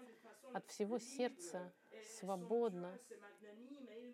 от 0.54 0.66
всего 0.68 1.00
сердца, 1.00 1.72
свободно 2.18 2.98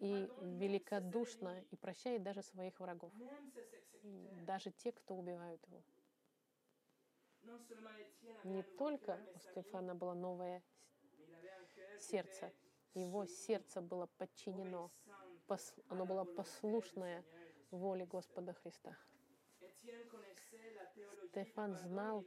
и 0.02 0.30
великодушно, 0.42 1.64
и 1.72 1.76
прощает 1.76 2.22
даже 2.24 2.44
своих 2.44 2.80
врагов, 2.80 3.14
даже 4.46 4.72
те, 4.72 4.92
кто 4.92 5.16
убивают 5.16 5.66
его. 5.68 5.82
Не 8.44 8.64
только 8.64 9.20
у 9.36 9.40
Стефана 9.40 9.96
было 9.96 10.14
новое 10.14 10.62
сердце, 11.98 12.52
его 12.94 13.26
сердце 13.26 13.82
было 13.82 14.08
подчинено, 14.18 14.92
оно 15.88 16.06
было 16.06 16.26
послушное 16.26 17.24
воле 17.72 18.06
Господа 18.06 18.54
Христа. 18.54 18.98
Стефан 21.30 21.76
знал 21.76 22.26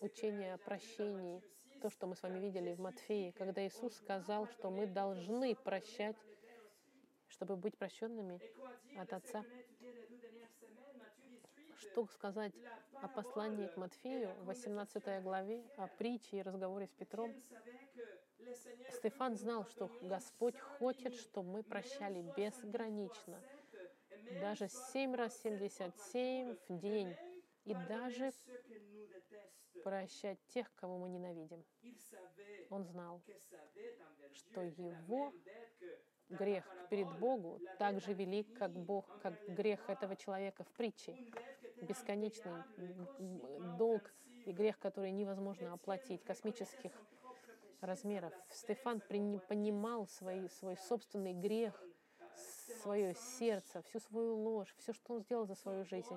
учение 0.00 0.54
о 0.54 0.58
прощении, 0.58 1.42
то, 1.80 1.90
что 1.90 2.06
мы 2.06 2.14
с 2.14 2.22
вами 2.22 2.38
видели 2.38 2.72
в 2.72 2.80
Матфеи, 2.80 3.30
когда 3.30 3.66
Иисус 3.66 3.96
сказал, 3.96 4.46
что 4.48 4.70
мы 4.70 4.86
должны 4.86 5.54
прощать, 5.54 6.16
чтобы 7.28 7.56
быть 7.56 7.76
прощенными 7.76 8.40
от 8.96 9.12
Отца. 9.12 9.44
Что 11.76 12.06
сказать 12.06 12.52
о 13.02 13.08
послании 13.08 13.66
к 13.68 13.76
Матфею, 13.76 14.34
18 14.44 15.22
главе, 15.22 15.64
о 15.76 15.86
притче 15.86 16.38
и 16.38 16.42
разговоре 16.42 16.86
с 16.86 16.92
Петром? 16.92 17.34
Стефан 18.90 19.36
знал, 19.36 19.64
что 19.66 19.90
Господь 20.02 20.58
хочет, 20.58 21.14
чтобы 21.14 21.50
мы 21.50 21.62
прощали 21.62 22.22
безгранично. 22.36 23.40
Даже 24.38 24.68
7 24.68 25.14
раз 25.14 25.40
77 25.42 26.56
в 26.68 26.78
день. 26.78 27.16
И 27.64 27.74
даже 27.74 28.32
прощать 29.82 30.38
тех, 30.48 30.72
кого 30.76 30.98
мы 30.98 31.08
ненавидим. 31.08 31.64
Он 32.70 32.84
знал, 32.84 33.22
что 34.32 34.62
его 34.62 35.32
грех 36.28 36.64
перед 36.88 37.08
Богу 37.18 37.60
так 37.78 38.00
же 38.00 38.12
велик, 38.12 38.56
как, 38.56 38.72
Бог, 38.72 39.04
как 39.20 39.34
грех 39.48 39.88
этого 39.88 40.16
человека 40.16 40.64
в 40.64 40.72
притче. 40.72 41.16
Бесконечный 41.82 42.62
долг 43.76 44.12
и 44.46 44.52
грех, 44.52 44.78
который 44.78 45.10
невозможно 45.10 45.72
оплатить, 45.72 46.22
космических 46.24 46.92
размеров. 47.80 48.32
Стефан 48.50 49.00
понимал 49.00 50.06
свой, 50.06 50.48
свой 50.50 50.76
собственный 50.76 51.32
грех, 51.32 51.82
свое 52.82 53.14
сердце, 53.14 53.82
всю 53.82 54.00
свою 54.00 54.36
ложь, 54.36 54.74
все, 54.78 54.92
что 54.92 55.14
он 55.14 55.22
сделал 55.22 55.46
за 55.46 55.54
свою 55.54 55.84
жизнь. 55.84 56.16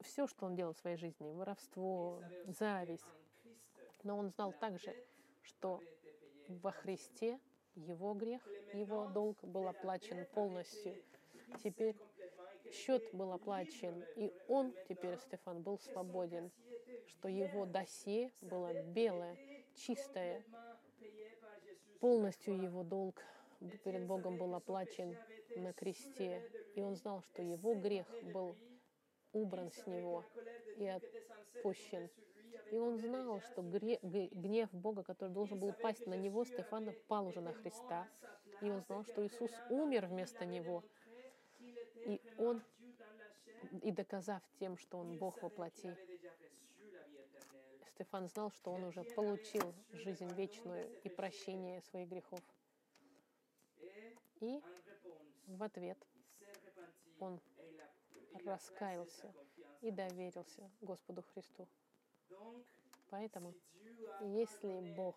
Все, 0.00 0.26
что 0.26 0.46
он 0.46 0.54
делал 0.54 0.72
в 0.72 0.78
своей 0.78 0.96
жизни, 0.96 1.30
воровство, 1.30 2.22
зависть. 2.46 3.04
Но 4.02 4.18
он 4.18 4.30
знал 4.30 4.52
также, 4.52 4.94
что 5.42 5.80
во 6.48 6.70
Христе 6.70 7.40
его 7.74 8.14
грех, 8.14 8.46
его 8.72 9.06
долг 9.06 9.42
был 9.42 9.68
оплачен 9.68 10.26
полностью. 10.34 10.94
Теперь 11.62 11.96
счет 12.72 13.02
был 13.12 13.32
оплачен, 13.32 14.04
и 14.16 14.32
он 14.48 14.74
теперь, 14.88 15.18
Стефан, 15.18 15.62
был 15.62 15.78
свободен, 15.78 16.50
что 17.06 17.28
его 17.28 17.66
досье 17.66 18.30
было 18.42 18.72
белое, 18.82 19.36
чистое, 19.74 20.44
полностью 22.00 22.60
его 22.60 22.82
долг 22.82 23.22
перед 23.84 24.06
Богом 24.06 24.38
был 24.38 24.54
оплачен 24.54 25.16
на 25.56 25.72
кресте, 25.72 26.42
и 26.74 26.80
он 26.80 26.96
знал, 26.96 27.22
что 27.22 27.42
его 27.42 27.74
грех 27.74 28.06
был 28.32 28.56
убран 29.32 29.70
с 29.70 29.86
него 29.86 30.24
и 30.76 30.86
отпущен. 30.86 32.08
И 32.70 32.78
он 32.78 32.98
знал, 32.98 33.40
что 33.40 33.62
гнев 33.62 34.72
Бога, 34.72 35.02
который 35.02 35.30
должен 35.30 35.58
был 35.58 35.72
пасть 35.72 36.06
на 36.06 36.14
него, 36.14 36.44
Стефана 36.44 36.92
пал 37.06 37.28
уже 37.28 37.40
на 37.40 37.52
Христа. 37.52 38.08
И 38.60 38.70
он 38.70 38.80
знал, 38.82 39.04
что 39.04 39.24
Иисус 39.24 39.50
умер 39.70 40.06
вместо 40.06 40.44
него. 40.44 40.82
И 42.06 42.20
он, 42.38 42.62
и 43.82 43.92
доказав 43.92 44.42
тем, 44.58 44.76
что 44.76 44.98
он 44.98 45.18
Бог 45.18 45.42
воплоти, 45.42 45.94
Стефан 47.94 48.28
знал, 48.28 48.50
что 48.50 48.72
он 48.72 48.84
уже 48.84 49.04
получил 49.04 49.74
жизнь 49.92 50.32
вечную 50.34 50.90
и 51.02 51.08
прощение 51.08 51.80
своих 51.82 52.08
грехов. 52.08 52.40
И 54.40 54.60
в 55.46 55.62
ответ 55.62 55.98
он 57.20 57.40
раскаялся 58.44 59.32
и 59.80 59.90
доверился 59.90 60.70
Господу 60.80 61.22
Христу. 61.22 61.66
Поэтому, 63.10 63.54
если 64.20 64.94
Бог 64.94 65.16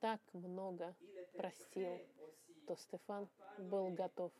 так 0.00 0.20
много 0.32 0.94
простил, 1.32 1.98
то 2.66 2.76
Стефан 2.76 3.28
был 3.58 3.88
готов 3.90 4.32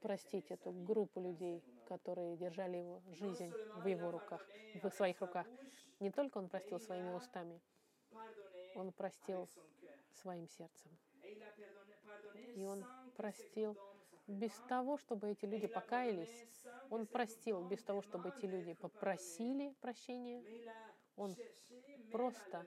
простить 0.00 0.50
эту 0.50 0.70
группу 0.70 1.20
людей, 1.20 1.62
которые 1.86 2.36
держали 2.36 2.76
его 2.76 3.02
жизнь 3.12 3.50
в 3.76 3.86
его 3.86 4.10
руках, 4.10 4.46
в 4.82 4.90
своих 4.90 5.20
руках. 5.20 5.46
Не 5.98 6.10
только 6.10 6.38
он 6.38 6.48
простил 6.48 6.78
своими 6.80 7.12
устами, 7.14 7.60
он 8.74 8.92
простил 8.92 9.48
своим 10.12 10.46
сердцем. 10.48 10.90
И 12.54 12.64
он 12.64 12.84
простил 13.16 13.76
без 14.26 14.52
того, 14.68 14.96
чтобы 14.96 15.30
эти 15.30 15.44
люди 15.44 15.66
покаялись. 15.66 16.46
Он 16.88 17.06
простил 17.06 17.66
без 17.66 17.82
того, 17.82 18.02
чтобы 18.02 18.28
эти 18.30 18.46
люди 18.46 18.74
попросили 18.74 19.74
прощения. 19.80 20.42
Он 21.16 21.34
просто 22.12 22.66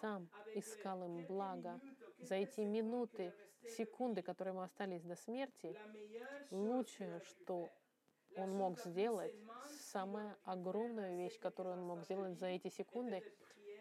сам 0.00 0.28
искал 0.54 1.04
им 1.04 1.24
благо. 1.26 1.80
За 2.18 2.34
эти 2.34 2.60
минуты, 2.60 3.32
секунды, 3.76 4.22
которые 4.22 4.54
мы 4.54 4.64
остались 4.64 5.02
до 5.02 5.16
смерти, 5.16 5.78
лучшее, 6.50 7.20
что 7.20 7.70
он 8.36 8.54
мог 8.54 8.78
сделать, 8.80 9.34
самая 9.90 10.36
огромная 10.44 11.16
вещь, 11.16 11.38
которую 11.38 11.76
он 11.76 11.84
мог 11.84 12.04
сделать 12.04 12.38
за 12.38 12.46
эти 12.46 12.68
секунды, 12.68 13.22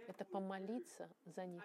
это 0.09 0.25
помолиться 0.25 1.07
за 1.25 1.45
них, 1.45 1.63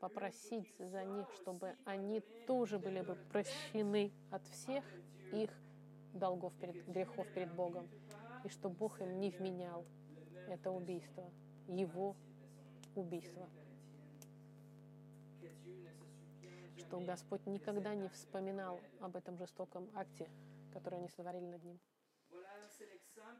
попросить 0.00 0.74
за 0.78 1.04
них, 1.04 1.30
чтобы 1.34 1.76
они 1.84 2.20
тоже 2.46 2.78
были 2.78 3.02
бы 3.02 3.14
прощены 3.30 4.10
от 4.30 4.46
всех 4.46 4.82
их 5.32 5.50
долгов 6.14 6.54
перед 6.58 6.88
грехов 6.88 7.26
перед 7.34 7.52
Богом, 7.52 7.90
и 8.42 8.48
что 8.48 8.70
Бог 8.70 9.00
им 9.02 9.20
не 9.20 9.30
вменял 9.30 9.84
это 10.48 10.70
убийство, 10.70 11.30
его 11.68 12.16
убийство. 12.94 13.48
Что 16.78 17.00
Господь 17.00 17.44
никогда 17.46 17.94
не 17.94 18.08
вспоминал 18.08 18.80
об 19.00 19.14
этом 19.14 19.36
жестоком 19.36 19.90
акте, 19.94 20.30
который 20.72 21.00
они 21.00 21.08
сотворили 21.08 21.44
над 21.44 21.62
ним. 21.64 21.78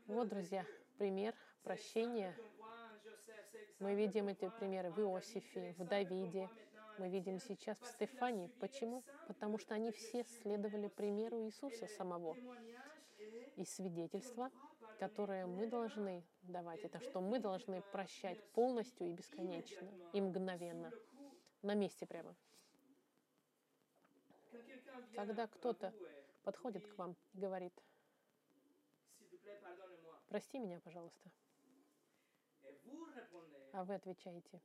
Вот, 0.07 0.29
друзья, 0.29 0.67
пример 0.99 1.35
прощения 1.63 2.35
мы 3.79 3.95
видим 3.95 4.29
эти 4.29 4.51
примеры 4.59 4.91
в 4.91 4.99
Иосифе, 5.01 5.75
в 5.79 5.85
Давиде, 5.85 6.49
мы 6.99 7.09
видим 7.11 7.39
сейчас 7.39 7.79
в 7.79 7.87
Стефане. 7.87 8.49
Почему? 8.61 9.05
Потому 9.27 9.59
что 9.59 9.75
они 9.75 9.91
все 9.91 10.25
следовали 10.25 10.89
примеру 10.89 11.43
Иисуса 11.43 11.87
самого. 11.87 12.37
И 13.57 13.65
свидетельство, 13.65 14.51
которое 14.99 15.47
мы 15.47 15.67
должны 15.67 16.25
давать, 16.43 16.85
это 16.85 17.01
что 17.01 17.21
мы 17.21 17.39
должны 17.39 17.83
прощать 17.93 18.43
полностью 18.53 19.09
и 19.09 19.13
бесконечно, 19.13 19.89
и 20.13 20.21
мгновенно, 20.21 20.93
на 21.63 21.75
месте 21.75 22.07
прямо. 22.07 22.35
Когда 25.15 25.47
кто-то 25.47 25.93
подходит 26.43 26.87
к 26.87 26.97
вам 26.97 27.17
и 27.35 27.39
говорит, 27.39 27.73
прости 30.29 30.59
меня, 30.59 30.81
пожалуйста, 30.81 31.31
а 33.73 33.85
вы 33.85 33.95
отвечаете, 33.95 34.61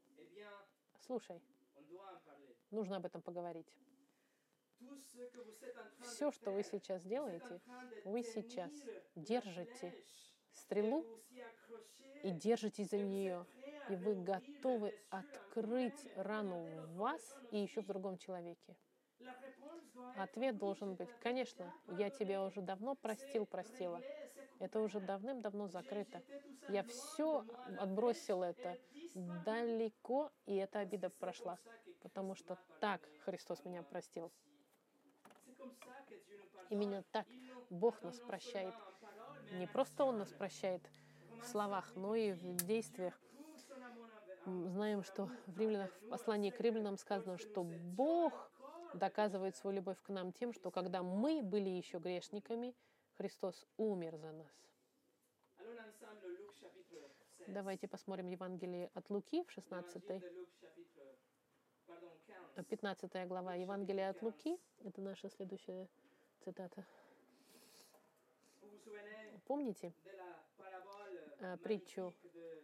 слушай, 0.99 1.41
нужно 2.71 2.97
об 2.97 3.05
этом 3.05 3.21
поговорить. 3.21 3.67
Все, 6.01 6.31
что 6.31 6.51
вы 6.51 6.63
сейчас 6.63 7.03
делаете, 7.03 7.61
вы 8.05 8.23
сейчас 8.23 8.71
держите 9.15 9.93
стрелу 10.51 11.05
и 12.23 12.31
держитесь 12.31 12.89
за 12.89 12.97
нее, 12.97 13.45
и 13.89 13.95
вы 13.95 14.15
готовы 14.15 14.93
открыть 15.09 16.07
рану 16.15 16.63
в 16.63 16.95
вас 16.95 17.35
и 17.51 17.57
еще 17.57 17.81
в 17.81 17.87
другом 17.87 18.17
человеке. 18.17 18.75
Ответ 20.15 20.57
должен 20.57 20.95
быть, 20.95 21.09
конечно, 21.21 21.73
я 21.97 22.09
тебя 22.09 22.43
уже 22.43 22.61
давно 22.61 22.95
простил, 22.95 23.45
простила. 23.45 24.01
Это 24.61 24.79
уже 24.79 24.99
давным-давно 24.99 25.67
закрыто. 25.67 26.21
Я 26.69 26.83
все 26.83 27.43
отбросил 27.79 28.43
это 28.43 28.77
далеко, 29.43 30.31
и 30.45 30.55
эта 30.55 30.79
обида 30.79 31.09
прошла, 31.09 31.57
потому 32.03 32.35
что 32.35 32.59
так 32.79 33.01
Христос 33.25 33.65
меня 33.65 33.81
простил. 33.81 34.31
Именно 36.69 37.03
так 37.11 37.25
Бог 37.71 38.01
нас 38.03 38.19
прощает. 38.19 38.75
Не 39.53 39.65
просто 39.65 40.05
Он 40.05 40.19
нас 40.19 40.29
прощает 40.29 40.81
в 41.41 41.47
словах, 41.47 41.91
но 41.95 42.13
и 42.13 42.31
в 42.31 42.55
действиях. 42.67 43.19
Знаем, 44.45 45.03
что 45.03 45.27
в, 45.47 45.59
римлянах, 45.59 45.91
в 46.01 46.09
послании 46.09 46.51
к 46.51 46.59
римлянам 46.61 46.97
сказано, 46.97 47.39
что 47.39 47.63
Бог 47.63 48.51
доказывает 48.93 49.55
свою 49.55 49.77
любовь 49.77 49.97
к 50.03 50.09
нам 50.09 50.31
тем, 50.31 50.53
что 50.53 50.69
когда 50.69 51.01
мы 51.01 51.41
были 51.41 51.69
еще 51.69 51.97
грешниками, 51.97 52.75
Христос 53.21 53.67
умер 53.77 54.17
за 54.17 54.31
нас. 54.31 54.51
Давайте 57.47 57.87
посмотрим 57.87 58.25
Евангелие 58.25 58.89
от 58.95 59.11
Луки 59.11 59.43
в 59.43 59.51
16 59.51 60.23
15 62.67 63.27
глава 63.27 63.53
Евангелия 63.53 64.09
от 64.09 64.23
Луки. 64.23 64.59
Это 64.83 65.01
наша 65.01 65.29
следующая 65.29 65.87
цитата. 66.39 66.83
Помните 69.45 69.93
э, 71.41 71.57
притчу, 71.57 72.15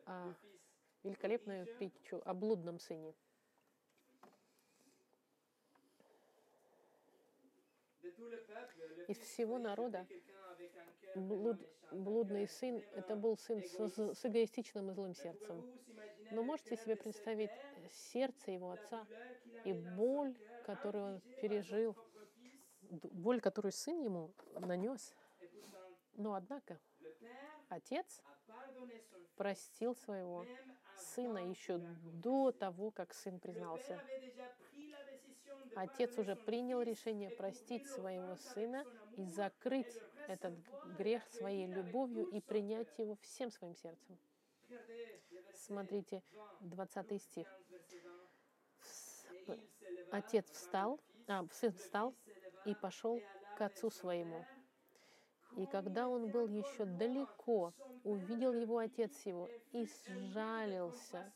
о, 0.07 0.33
великолепную 1.03 1.67
притчу 1.77 2.19
о 2.25 2.33
блудном 2.33 2.79
сыне? 2.79 3.13
Из 9.07 9.19
всего 9.19 9.59
народа 9.59 10.07
блуд, 11.15 11.57
блудный 11.91 12.47
сын— 12.47 12.83
это 12.95 13.15
был 13.15 13.37
сын 13.37 13.61
с, 13.63 14.15
с 14.15 14.25
эгоистичным 14.25 14.89
и 14.91 14.93
злым 14.93 15.13
сердцем. 15.13 15.63
Но 16.31 16.43
можете 16.43 16.75
себе 16.75 16.95
представить 16.95 17.51
сердце 17.91 18.51
его 18.51 18.71
отца 18.71 19.05
и 19.63 19.73
боль, 19.73 20.37
которую 20.65 21.05
он 21.05 21.21
пережил, 21.41 21.95
боль, 22.81 23.39
которую 23.39 23.71
сын 23.71 23.99
ему 24.01 24.33
нанес. 24.59 25.15
Но 26.15 26.33
однако 26.33 26.79
отец 27.69 28.21
простил 29.35 29.95
своего 29.95 30.45
сына 30.97 31.39
еще 31.49 31.77
до 31.77 32.51
того, 32.51 32.91
как 32.91 33.13
сын 33.13 33.39
признался. 33.39 34.01
Отец 35.75 36.17
уже 36.17 36.35
принял 36.35 36.81
решение 36.81 37.29
простить 37.29 37.87
своего 37.87 38.35
сына 38.35 38.83
и 39.15 39.23
закрыть 39.25 40.01
этот 40.27 40.53
грех 40.97 41.27
своей 41.27 41.67
любовью 41.67 42.25
и 42.27 42.41
принять 42.41 42.87
его 42.97 43.15
всем 43.21 43.51
своим 43.51 43.75
сердцем. 43.75 44.17
Смотрите, 45.53 46.23
20 46.61 47.21
стих. 47.21 47.47
Отец 50.11 50.49
встал, 50.51 50.99
а, 51.27 51.45
сын 51.51 51.73
встал 51.73 52.13
и 52.65 52.75
пошел 52.75 53.19
к 53.57 53.61
отцу 53.61 53.89
своему. 53.89 54.45
И 55.57 55.65
когда 55.65 56.07
он 56.07 56.29
был 56.29 56.47
еще 56.47 56.85
далеко, 56.85 57.73
увидел 58.03 58.53
его 58.53 58.77
отец 58.77 59.25
его 59.25 59.49
и 59.71 59.85
сжалился, 59.85 61.33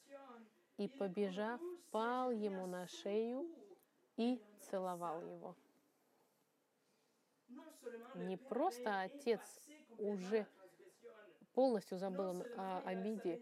и, 0.78 0.88
побежав, 0.88 1.62
пал 1.92 2.32
ему 2.32 2.66
на 2.68 2.88
шею 2.88 3.48
и 4.18 4.42
целовал 4.60 5.22
его. 5.22 5.56
Не 8.16 8.38
просто 8.38 9.02
отец 9.02 9.42
уже 9.98 10.46
полностью 11.54 11.98
забыл 11.98 12.44
о 12.58 12.82
обиде, 12.86 13.42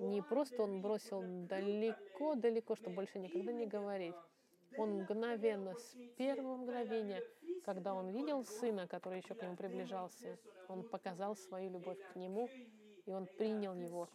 не 0.00 0.22
просто 0.22 0.62
он 0.62 0.80
бросил 0.80 1.22
далеко-далеко, 1.46 2.76
чтобы 2.76 2.96
больше 2.96 3.18
никогда 3.18 3.52
не 3.52 3.66
говорить. 3.66 4.14
Он 4.78 5.02
мгновенно, 5.02 5.74
с 5.74 5.96
первого 6.16 6.56
мгновения, 6.56 7.22
когда 7.64 7.94
он 7.94 8.10
видел 8.10 8.44
сына, 8.44 8.86
который 8.88 9.18
еще 9.18 9.34
к 9.34 9.42
нему 9.42 9.56
приближался, 9.56 10.38
он 10.68 10.82
показал 10.88 11.36
свою 11.36 11.70
любовь 11.70 11.98
к 12.12 12.16
нему, 12.16 12.48
и 13.04 13.12
он 13.12 13.26
принял 13.26 13.74
его. 13.74 14.08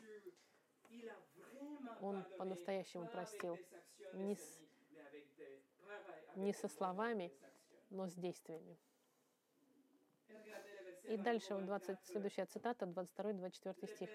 Он 2.01 2.24
по-настоящему 2.38 3.07
простил. 3.07 3.57
Не, 4.13 4.36
с, 4.36 4.61
не 6.36 6.53
со 6.53 6.68
словами, 6.68 7.32
но 7.89 8.07
с 8.07 8.13
действиями. 8.13 8.78
И 11.07 11.15
дальше 11.15 11.55
20, 11.55 11.97
следующая 12.03 12.45
цитата, 12.45 12.86
22-24 12.86 13.88
стих. 13.88 14.09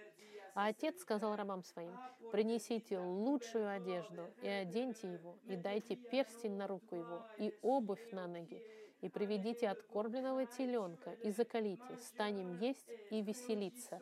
«А 0.54 0.66
отец 0.66 1.00
сказал 1.00 1.36
рабам 1.36 1.62
своим, 1.62 1.96
принесите 2.30 2.98
лучшую 2.98 3.70
одежду 3.70 4.30
и 4.42 4.48
оденьте 4.48 5.10
его, 5.10 5.38
и 5.46 5.56
дайте 5.56 5.96
перстень 5.96 6.56
на 6.56 6.66
руку 6.66 6.94
его, 6.94 7.26
и 7.38 7.54
обувь 7.62 8.12
на 8.12 8.26
ноги, 8.26 8.62
и 9.00 9.08
приведите 9.08 9.70
откормленного 9.70 10.44
теленка, 10.44 11.12
и 11.12 11.30
закалите, 11.30 11.96
станем 11.96 12.58
есть 12.58 12.86
и 13.10 13.22
веселиться. 13.22 13.98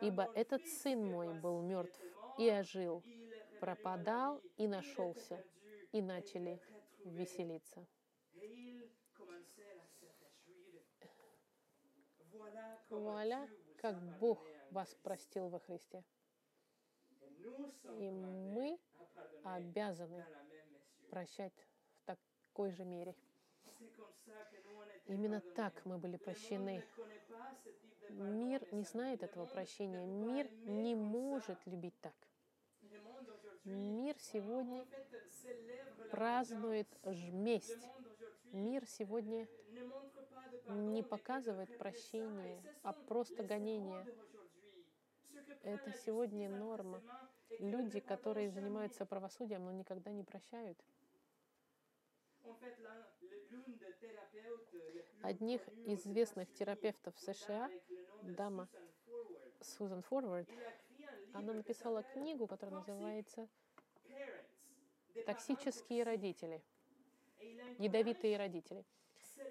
Ибо 0.00 0.30
этот 0.34 0.66
сын 0.66 1.04
мой 1.04 1.34
был 1.34 1.60
мертв 1.60 2.00
и 2.38 2.48
ожил, 2.48 3.02
пропадал 3.60 4.40
и 4.56 4.66
нашелся, 4.66 5.44
и 5.92 6.00
начали 6.00 6.58
веселиться». 7.04 7.86
Вуаля, 12.98 13.48
как 13.76 14.00
Бог 14.18 14.44
вас 14.70 14.94
простил 15.02 15.48
во 15.48 15.58
Христе. 15.60 16.04
И 17.98 18.10
мы 18.10 18.78
обязаны 19.44 20.24
прощать 21.10 21.52
в 21.96 22.04
такой 22.04 22.70
же 22.70 22.84
мере. 22.84 23.14
Именно 25.06 25.40
так 25.40 25.84
мы 25.84 25.98
были 25.98 26.16
прощены. 26.16 26.84
Мир 28.10 28.66
не 28.72 28.84
знает 28.84 29.22
этого 29.22 29.46
прощения. 29.46 30.06
Мир 30.06 30.50
не 30.64 30.94
может 30.94 31.58
любить 31.66 31.98
так. 32.00 32.14
Мир 33.64 34.16
сегодня 34.18 34.86
празднует 36.10 36.88
месть. 37.04 37.78
Мир 38.52 38.86
сегодня 38.86 39.48
не 40.68 41.02
показывает 41.02 41.76
прощение, 41.78 42.62
а 42.82 42.92
просто 42.92 43.42
гонение. 43.42 44.06
Это 45.62 45.90
сегодня 46.04 46.50
норма. 46.50 47.02
Люди, 47.58 48.00
которые 48.00 48.50
занимаются 48.50 49.06
правосудием, 49.06 49.64
но 49.64 49.72
никогда 49.72 50.12
не 50.12 50.22
прощают. 50.22 50.78
Одних 55.22 55.66
известных 55.86 56.52
терапевтов 56.52 57.18
США, 57.18 57.70
дама 58.22 58.68
Сузан 59.62 60.02
Форвард, 60.02 60.48
она 61.32 61.54
написала 61.54 62.02
книгу, 62.02 62.46
которая 62.46 62.80
называется 62.80 63.48
«Токсические 65.24 66.02
родители», 66.02 66.62
«Ядовитые 67.78 68.36
родители». 68.36 68.84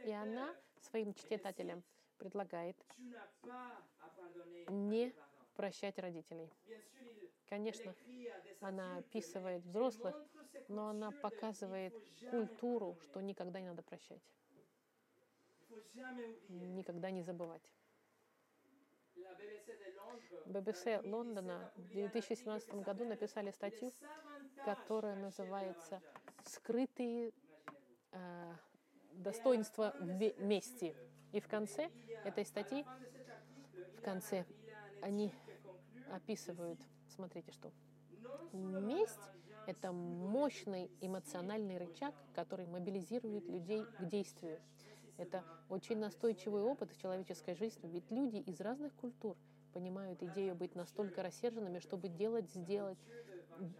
И 0.05 0.11
она 0.11 0.55
своим 0.79 1.13
читателям 1.13 1.83
предлагает 2.17 2.77
не 4.67 5.13
прощать 5.55 5.99
родителей. 5.99 6.49
Конечно, 7.47 7.93
она 8.61 8.97
описывает 8.97 9.63
взрослых, 9.65 10.15
но 10.67 10.89
она 10.89 11.11
показывает 11.11 11.93
культуру, 12.29 12.97
что 13.01 13.21
никогда 13.21 13.59
не 13.59 13.67
надо 13.67 13.83
прощать. 13.83 14.21
Никогда 16.47 17.11
не 17.11 17.21
забывать. 17.21 17.71
ББС 20.45 20.85
Лондона 21.03 21.71
в 21.75 21.89
2017 21.89 22.75
году 22.75 23.05
написали 23.05 23.51
статью, 23.51 23.91
которая 24.65 25.15
называется 25.15 26.01
«Скрытые 26.45 27.31
э, 28.11 28.53
достоинства 29.13 29.95
мести». 30.39 30.95
И 31.31 31.39
в 31.39 31.47
конце 31.47 31.89
этой 32.25 32.45
статьи, 32.45 32.85
в 33.97 34.01
конце, 34.01 34.45
они 35.01 35.33
описывают, 36.11 36.79
смотрите, 37.07 37.51
что 37.51 37.71
месть— 38.51 39.29
это 39.67 39.91
мощный 39.91 40.91
эмоциональный 40.99 41.77
рычаг, 41.77 42.13
который 42.33 42.67
мобилизирует 42.67 43.47
людей 43.47 43.85
к 43.97 44.05
действию. 44.05 44.59
Это 45.17 45.45
очень 45.69 45.97
настойчивый 45.97 46.63
опыт 46.63 46.91
в 46.91 46.99
человеческой 46.99 47.55
жизни, 47.55 47.87
ведь 47.87 48.09
люди 48.11 48.37
из 48.37 48.59
разных 48.59 48.93
культур 48.95 49.37
понимают 49.71 50.21
идею 50.23 50.55
быть 50.55 50.75
настолько 50.75 51.23
рассерженными, 51.23 51.79
чтобы 51.79 52.09
делать, 52.09 52.49
сделать, 52.49 52.97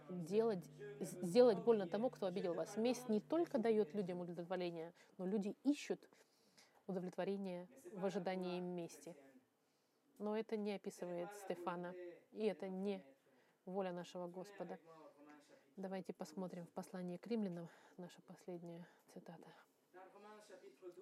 делать, 0.08 0.64
сделать 1.00 1.58
больно 1.58 1.86
тому, 1.86 2.10
кто 2.10 2.26
обидел 2.26 2.54
вас. 2.54 2.76
Месть 2.76 3.08
не 3.08 3.20
только 3.20 3.58
дает 3.58 3.94
людям 3.94 4.20
удовлетворение, 4.20 4.92
но 5.18 5.26
люди 5.26 5.56
ищут 5.64 6.00
удовлетворение 6.86 7.68
в 7.92 8.04
ожидании 8.04 8.60
мести. 8.60 9.16
Но 10.18 10.36
это 10.36 10.56
не 10.56 10.72
описывает 10.74 11.28
Стефана, 11.38 11.94
и 12.32 12.44
это 12.46 12.68
не 12.68 13.02
воля 13.64 13.92
нашего 13.92 14.28
Господа. 14.28 14.78
Давайте 15.76 16.12
посмотрим 16.12 16.66
в 16.66 16.70
послании 16.70 17.16
к 17.16 17.26
римлянам, 17.26 17.68
наша 17.96 18.20
последняя 18.22 18.86
цитата. 19.12 19.48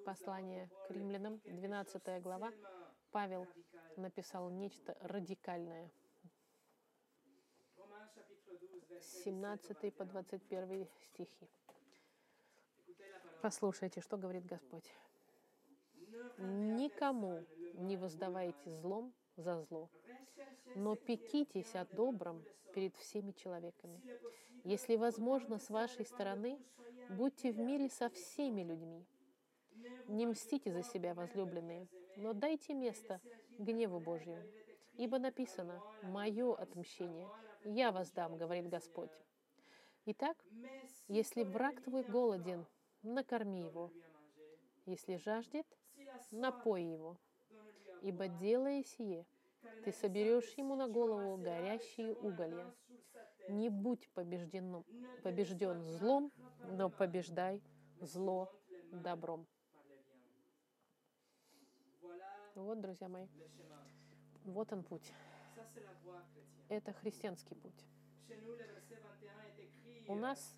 Послание 0.04 0.70
к 0.86 0.90
римлянам, 0.90 1.40
12 1.44 2.22
глава, 2.22 2.52
Павел 3.10 3.46
написал 3.96 4.50
нечто 4.50 4.96
радикальное. 5.00 5.90
17 9.24 9.94
по 9.94 10.04
21 10.04 10.86
стихи. 11.04 11.48
Послушайте, 13.42 14.00
что 14.00 14.16
говорит 14.16 14.44
Господь. 14.44 14.84
«Никому 16.38 17.44
не 17.74 17.96
воздавайте 17.96 18.70
злом 18.76 19.12
за 19.36 19.62
зло, 19.62 19.88
но 20.74 20.96
пекитесь 20.96 21.74
о 21.74 21.84
добром 21.86 22.44
перед 22.74 22.96
всеми 22.96 23.32
человеками. 23.32 24.00
Если 24.64 24.96
возможно, 24.96 25.58
с 25.58 25.70
вашей 25.70 26.04
стороны, 26.04 26.58
будьте 27.08 27.52
в 27.52 27.58
мире 27.58 27.88
со 27.88 28.10
всеми 28.10 28.62
людьми. 28.62 29.06
Не 30.08 30.26
мстите 30.26 30.72
за 30.72 30.82
себя, 30.82 31.14
возлюбленные, 31.14 31.88
но 32.16 32.32
дайте 32.32 32.74
место 32.74 33.20
гневу 33.58 34.00
Божьему. 34.00 34.42
Ибо 34.98 35.18
написано, 35.18 35.80
«Мое 36.02 36.54
отмщение, 36.54 37.28
я 37.64 37.92
воздам», 37.92 38.36
говорит 38.36 38.68
Господь. 38.68 39.10
Итак, 40.06 40.36
если 41.08 41.42
враг 41.42 41.80
твой 41.82 42.02
голоден, 42.04 42.66
накорми 43.02 43.64
его. 43.64 43.92
Если 44.86 45.16
жаждет, 45.16 45.66
напой 46.30 46.84
его. 46.84 47.18
Ибо 48.02 48.28
делая 48.28 48.82
сие, 48.82 49.26
ты 49.84 49.92
соберешь 49.92 50.52
ему 50.54 50.74
на 50.74 50.88
голову 50.88 51.36
горящие 51.36 52.14
уголья. 52.14 52.74
Не 53.48 53.68
будь 53.68 54.08
побежден, 54.10 54.84
побежден 55.22 55.82
злом, 55.82 56.32
но 56.70 56.88
побеждай 56.88 57.62
зло 58.00 58.50
добром. 58.90 59.46
Вот, 62.54 62.80
друзья 62.80 63.08
мои, 63.08 63.26
вот 64.44 64.72
он 64.72 64.82
путь. 64.82 65.12
Это 66.70 66.92
христианский 66.92 67.56
путь. 67.56 67.84
У 70.06 70.14
нас 70.14 70.56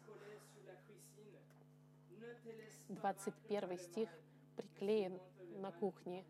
21 2.91 3.79
стих 3.79 4.11
приклеен 4.55 5.19
на 5.57 5.73
кухне. 5.73 6.27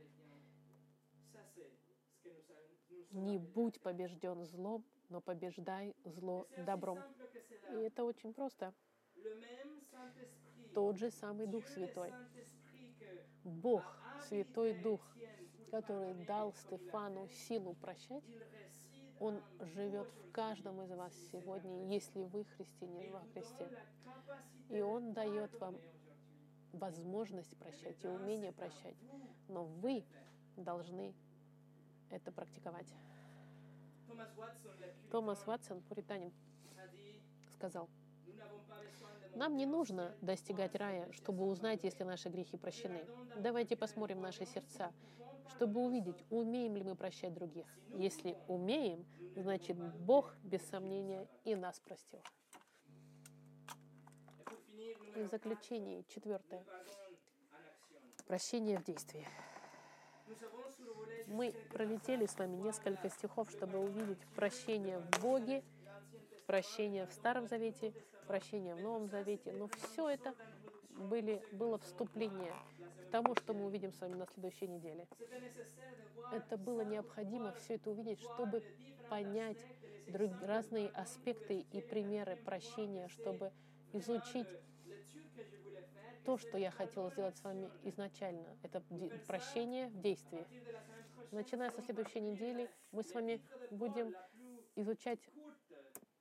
Не 3.10 3.38
будь 3.38 3.80
побежден 3.80 4.44
злом, 4.44 4.84
но 5.08 5.20
побеждай 5.20 5.96
зло 6.04 6.46
добром. 6.58 7.00
И 7.72 7.74
это 7.74 8.04
очень 8.04 8.32
просто. 8.32 8.72
Тот 10.74 10.96
же 10.96 11.10
самый 11.10 11.48
Дух 11.48 11.66
Святой. 11.66 12.14
Бог, 13.42 13.82
Святой 14.28 14.74
Дух, 14.74 15.00
который 15.72 16.14
дал 16.24 16.54
Стефану 16.54 17.28
силу 17.28 17.74
прощать, 17.74 18.22
он 19.22 19.40
живет 19.60 20.08
в 20.08 20.32
каждом 20.32 20.82
из 20.82 20.90
вас 20.90 21.12
сегодня, 21.30 21.86
если 21.86 22.24
вы 22.24 22.44
христианин 22.44 23.12
во 23.12 23.20
Христе. 23.32 23.68
И 24.68 24.80
Он 24.80 25.12
дает 25.12 25.52
вам 25.60 25.76
возможность 26.72 27.56
прощать 27.56 28.02
и 28.02 28.08
умение 28.08 28.52
прощать. 28.52 28.96
Но 29.48 29.64
вы 29.64 30.04
должны 30.56 31.14
это 32.10 32.32
практиковать. 32.32 32.92
Томас 35.10 35.46
Ватсон, 35.46 35.80
пуританин, 35.82 36.32
сказал, 37.52 37.88
нам 39.36 39.56
не 39.56 39.66
нужно 39.66 40.16
достигать 40.20 40.74
рая, 40.74 41.10
чтобы 41.12 41.46
узнать, 41.46 41.84
если 41.84 42.02
наши 42.02 42.28
грехи 42.28 42.56
прощены. 42.56 43.06
Давайте 43.38 43.76
посмотрим 43.76 44.20
наши 44.20 44.44
сердца, 44.46 44.92
чтобы 45.56 45.80
увидеть, 45.80 46.24
умеем 46.30 46.76
ли 46.76 46.82
мы 46.82 46.96
прощать 46.96 47.34
других. 47.34 47.66
Если 47.94 48.36
умеем, 48.48 49.04
значит, 49.36 49.76
Бог, 49.76 50.34
без 50.42 50.62
сомнения, 50.68 51.28
и 51.44 51.54
нас 51.54 51.80
простил. 51.80 52.20
И 55.16 55.22
в 55.22 55.28
заключении, 55.28 56.04
четвертое. 56.08 56.64
Прощение 58.26 58.78
в 58.78 58.84
действии. 58.84 59.26
Мы 61.26 61.52
пролетели 61.70 62.26
с 62.26 62.38
вами 62.38 62.56
несколько 62.56 63.08
стихов, 63.10 63.50
чтобы 63.50 63.78
увидеть 63.78 64.20
прощение 64.34 64.98
в 64.98 65.20
Боге, 65.20 65.62
прощение 66.46 67.06
в 67.06 67.12
Старом 67.12 67.46
Завете, 67.46 67.92
прощение 68.26 68.74
в 68.74 68.80
Новом 68.80 69.08
Завете. 69.08 69.52
Но 69.52 69.68
все 69.68 70.08
это 70.08 70.34
были, 70.90 71.42
было 71.52 71.78
вступление 71.78 72.54
тому, 73.12 73.34
что 73.36 73.52
мы 73.52 73.66
увидим 73.66 73.92
с 73.92 74.00
вами 74.00 74.14
на 74.14 74.26
следующей 74.26 74.66
неделе. 74.66 75.06
Это 76.32 76.56
было 76.56 76.80
необходимо 76.80 77.52
все 77.52 77.74
это 77.74 77.90
увидеть, 77.90 78.20
чтобы 78.20 78.62
понять 79.10 79.58
друг, 80.08 80.32
разные 80.40 80.88
аспекты 80.88 81.60
и 81.60 81.80
примеры 81.82 82.36
прощения, 82.36 83.08
чтобы 83.08 83.52
изучить 83.92 84.48
то, 86.24 86.38
что 86.38 86.56
я 86.56 86.70
хотела 86.70 87.10
сделать 87.10 87.36
с 87.36 87.44
вами 87.44 87.70
изначально. 87.84 88.56
Это 88.62 88.82
прощение 89.26 89.88
в 89.88 90.00
действии. 90.00 90.46
Начиная 91.30 91.70
со 91.70 91.82
следующей 91.82 92.20
недели, 92.20 92.70
мы 92.92 93.02
с 93.02 93.12
вами 93.12 93.40
будем 93.70 94.14
изучать 94.76 95.20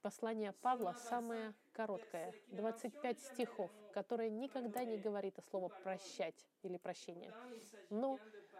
послание 0.01 0.51
Павла, 0.51 0.93
самое 0.93 1.53
короткое, 1.73 2.33
25 2.47 3.19
стихов, 3.19 3.71
которое 3.93 4.29
никогда 4.29 4.83
не 4.83 4.97
говорит 4.97 5.37
о 5.39 5.41
слове 5.41 5.69
«прощать» 5.83 6.45
или 6.63 6.77
«прощение». 6.77 7.33
Но 7.89 8.19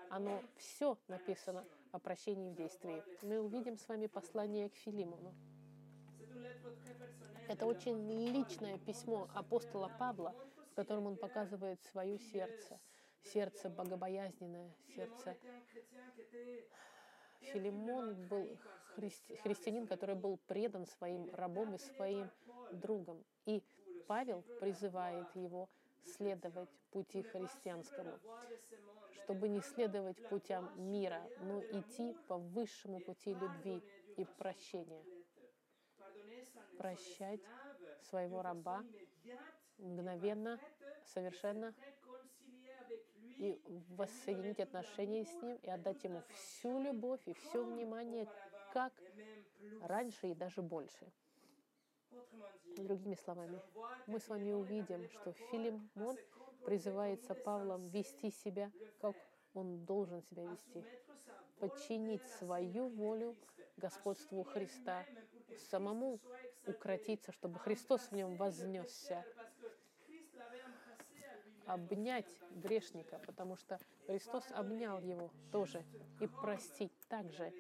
оно 0.10 0.44
все 0.58 0.98
написано 1.08 1.66
о 1.92 2.00
прощении 2.00 2.50
в 2.50 2.56
действии. 2.56 3.04
Мы 3.22 3.40
увидим 3.40 3.78
с 3.78 3.88
вами 3.88 4.08
послание 4.08 4.70
к 4.70 4.76
Филимону. 4.76 5.34
Это 7.48 7.66
очень 7.66 8.10
личное 8.32 8.78
письмо 8.78 9.30
апостола 9.36 9.92
Павла, 10.00 10.34
в 10.72 10.76
котором 10.76 11.08
он 11.08 11.18
показывает 11.18 11.84
свое 11.84 12.18
сердце, 12.18 12.80
сердце 13.24 13.70
богобоязненное, 13.70 14.74
сердце. 14.96 15.38
Филимон 17.42 18.16
был 18.28 18.58
христи, 18.96 19.36
христианин, 19.38 19.88
который 19.88 20.16
был 20.16 20.38
предан 20.48 20.86
своим 20.86 21.30
рабом 21.34 21.76
и 21.76 21.78
своим 21.78 22.30
другом. 22.72 23.24
И 23.46 23.64
Павел 24.08 24.44
призывает 24.60 25.36
его 25.36 25.70
следовать 26.04 26.70
пути 26.92 27.22
христианскому, 27.24 28.20
чтобы 29.24 29.48
не 29.50 29.62
следовать 29.62 30.18
путям 30.30 30.70
мира, 30.92 31.22
но 31.40 31.62
идти 31.72 32.16
по 32.28 32.38
высшему 32.38 33.00
пути 33.00 33.34
любви 33.34 33.82
и 34.18 34.26
прощения. 34.38 35.04
Прощать 36.78 37.42
своего 38.02 38.42
раба 38.42 38.84
мгновенно, 39.78 40.60
совершенно, 41.06 41.74
и 43.42 43.60
воссоединить 43.90 44.60
отношения 44.60 45.26
с 45.26 45.42
Ним, 45.42 45.58
и 45.64 45.70
отдать 45.70 46.04
Ему 46.04 46.22
всю 46.30 46.80
любовь 46.80 47.22
и 47.26 47.34
все 47.34 47.64
внимание, 47.64 48.28
как 48.72 48.94
раньше 49.82 50.28
и 50.28 50.36
даже 50.36 50.62
больше. 50.62 51.12
Другими 52.78 53.16
словами, 53.16 53.60
мы 54.06 54.20
с 54.20 54.28
вами 54.28 54.52
увидим, 54.52 55.10
что 55.10 55.34
Филимон 55.34 56.18
призывается 56.66 57.34
Павлом 57.34 57.88
вести 57.90 58.30
себя, 58.30 58.72
как 59.00 59.16
он 59.56 59.86
должен 59.86 60.22
себя 60.22 60.46
вести, 60.46 60.86
подчинить 61.60 62.26
свою 62.40 62.90
волю 62.90 63.36
господству 63.78 64.44
Христа, 64.44 65.04
самому 65.70 66.20
укротиться, 66.68 67.32
чтобы 67.32 67.58
Христос 67.58 68.02
в 68.02 68.12
нем 68.12 68.36
вознесся, 68.36 69.26
обнять 71.74 72.28
грешника, 72.52 73.20
потому 73.26 73.56
что 73.56 73.80
Христос 74.06 74.46
обнял 74.52 75.00
его 75.00 75.32
тоже 75.52 75.84
и 76.20 76.28
простить 76.28 76.92
так 77.08 77.32
же, 77.32 77.54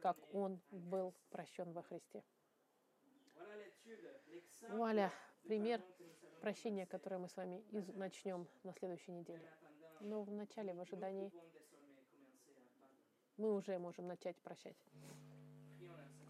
как 0.00 0.16
он 0.34 0.60
был 0.70 1.14
прощен 1.30 1.72
во 1.72 1.82
Христе. 1.82 2.22
Вуаля, 4.70 5.12
пример 5.44 5.82
прощения, 6.40 6.86
которое 6.86 7.18
мы 7.18 7.28
с 7.28 7.36
вами 7.36 7.62
из... 7.70 7.88
начнем 7.88 8.48
на 8.62 8.72
следующей 8.72 9.12
неделе. 9.12 9.46
Но 10.00 10.22
в 10.22 10.32
начале, 10.32 10.72
в 10.72 10.80
ожидании, 10.80 11.30
мы 13.36 13.54
уже 13.54 13.78
можем 13.78 14.06
начать 14.06 14.36
прощать. 14.40 14.76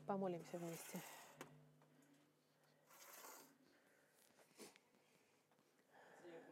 Помолимся 0.07 0.59
вместе. 0.59 1.01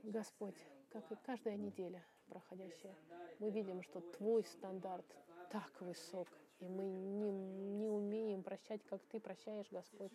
Господь, 0.08 0.56
как 0.88 1.12
и 1.12 1.16
каждая 1.16 1.58
неделя 1.58 2.02
проходящая, 2.28 2.96
мы 3.40 3.50
видим, 3.50 3.82
что 3.82 4.00
Твой 4.00 4.42
стандарт, 4.42 5.04
так 5.50 5.70
высок, 5.80 6.28
и 6.60 6.68
мы 6.68 6.86
не, 6.88 7.30
не 7.30 7.88
умеем 7.88 8.42
прощать, 8.42 8.82
как 8.84 9.02
Ты 9.10 9.20
прощаешь, 9.20 9.70
Господь. 9.70 10.12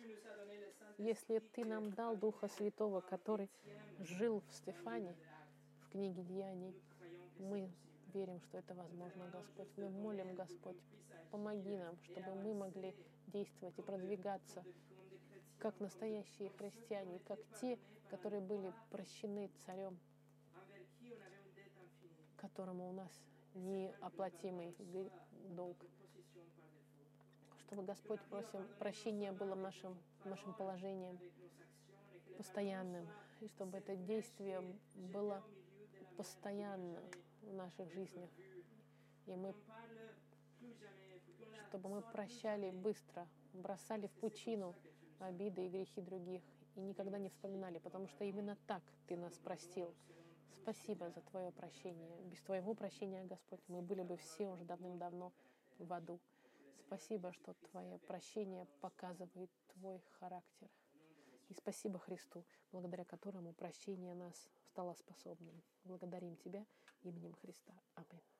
Если 0.98 1.38
Ты 1.38 1.64
нам 1.64 1.92
дал 1.92 2.16
Духа 2.16 2.48
Святого, 2.48 3.02
который 3.02 3.48
жил 4.00 4.42
в 4.48 4.52
Стефане, 4.52 5.14
в 5.82 5.90
книге 5.90 6.22
Деяний, 6.24 6.74
мы 7.38 7.70
верим, 8.12 8.40
что 8.40 8.58
это 8.58 8.74
возможно, 8.74 9.28
Господь. 9.32 9.68
Мы 9.76 9.90
молим, 9.90 10.34
Господь, 10.34 10.76
помоги 11.30 11.76
нам, 11.76 11.96
чтобы 12.02 12.34
мы 12.34 12.52
могли 12.52 12.96
действовать 13.28 13.78
и 13.78 13.82
продвигаться 13.82 14.64
как 15.58 15.78
настоящие 15.78 16.50
христиане, 16.50 17.20
как 17.26 17.38
те, 17.60 17.78
которые 18.10 18.40
были 18.40 18.72
прощены 18.90 19.50
царем, 19.66 19.98
которому 22.36 22.88
у 22.88 22.92
нас 22.92 23.10
неоплатимый 23.54 24.74
долг. 25.56 25.76
Чтобы, 27.60 27.82
Господь, 27.84 28.20
просим, 28.28 28.66
прощение 28.78 29.32
было 29.32 29.54
нашим, 29.54 29.96
нашим 30.24 30.54
положением 30.54 31.18
постоянным, 32.36 33.08
и 33.40 33.48
чтобы 33.48 33.78
это 33.78 33.96
действие 33.96 34.62
было 34.94 35.42
постоянно 36.16 37.00
в 37.42 37.52
наших 37.54 37.90
жизнях. 37.92 38.30
И 39.26 39.34
мы, 39.34 39.54
чтобы 41.68 41.88
мы 41.88 42.02
прощали 42.02 42.70
быстро, 42.70 43.26
бросали 43.52 44.06
в 44.06 44.12
пучину 44.12 44.74
обиды 45.20 45.66
и 45.66 45.68
грехи 45.68 46.00
других 46.00 46.42
и 46.74 46.80
никогда 46.80 47.18
не 47.18 47.28
вспоминали, 47.28 47.78
потому 47.78 48.08
что 48.08 48.24
именно 48.24 48.56
так 48.66 48.82
Ты 49.06 49.16
нас 49.16 49.38
простил. 49.38 49.94
Спасибо 50.62 51.10
за 51.10 51.20
Твое 51.20 51.50
прощение. 51.52 52.20
Без 52.22 52.40
Твоего 52.42 52.74
прощения, 52.74 53.24
Господь, 53.24 53.60
мы 53.68 53.82
были 53.82 54.02
бы 54.02 54.16
все 54.16 54.48
уже 54.48 54.64
давным-давно 54.64 55.32
в 55.78 55.92
аду. 55.92 56.20
Спасибо, 56.86 57.32
что 57.32 57.54
Твое 57.70 57.98
прощение 57.98 58.66
показывает 58.80 59.50
Твой 59.74 60.00
характер. 60.18 60.68
И 61.48 61.54
спасибо 61.54 61.98
Христу, 61.98 62.44
благодаря 62.72 63.04
которому 63.04 63.52
прощение 63.52 64.14
нас 64.14 64.48
стало 64.70 64.94
способным. 64.94 65.62
Благодарим 65.84 66.36
Тебя 66.36 66.64
именем 67.02 67.34
Христа. 67.34 67.72
Аминь. 67.94 68.33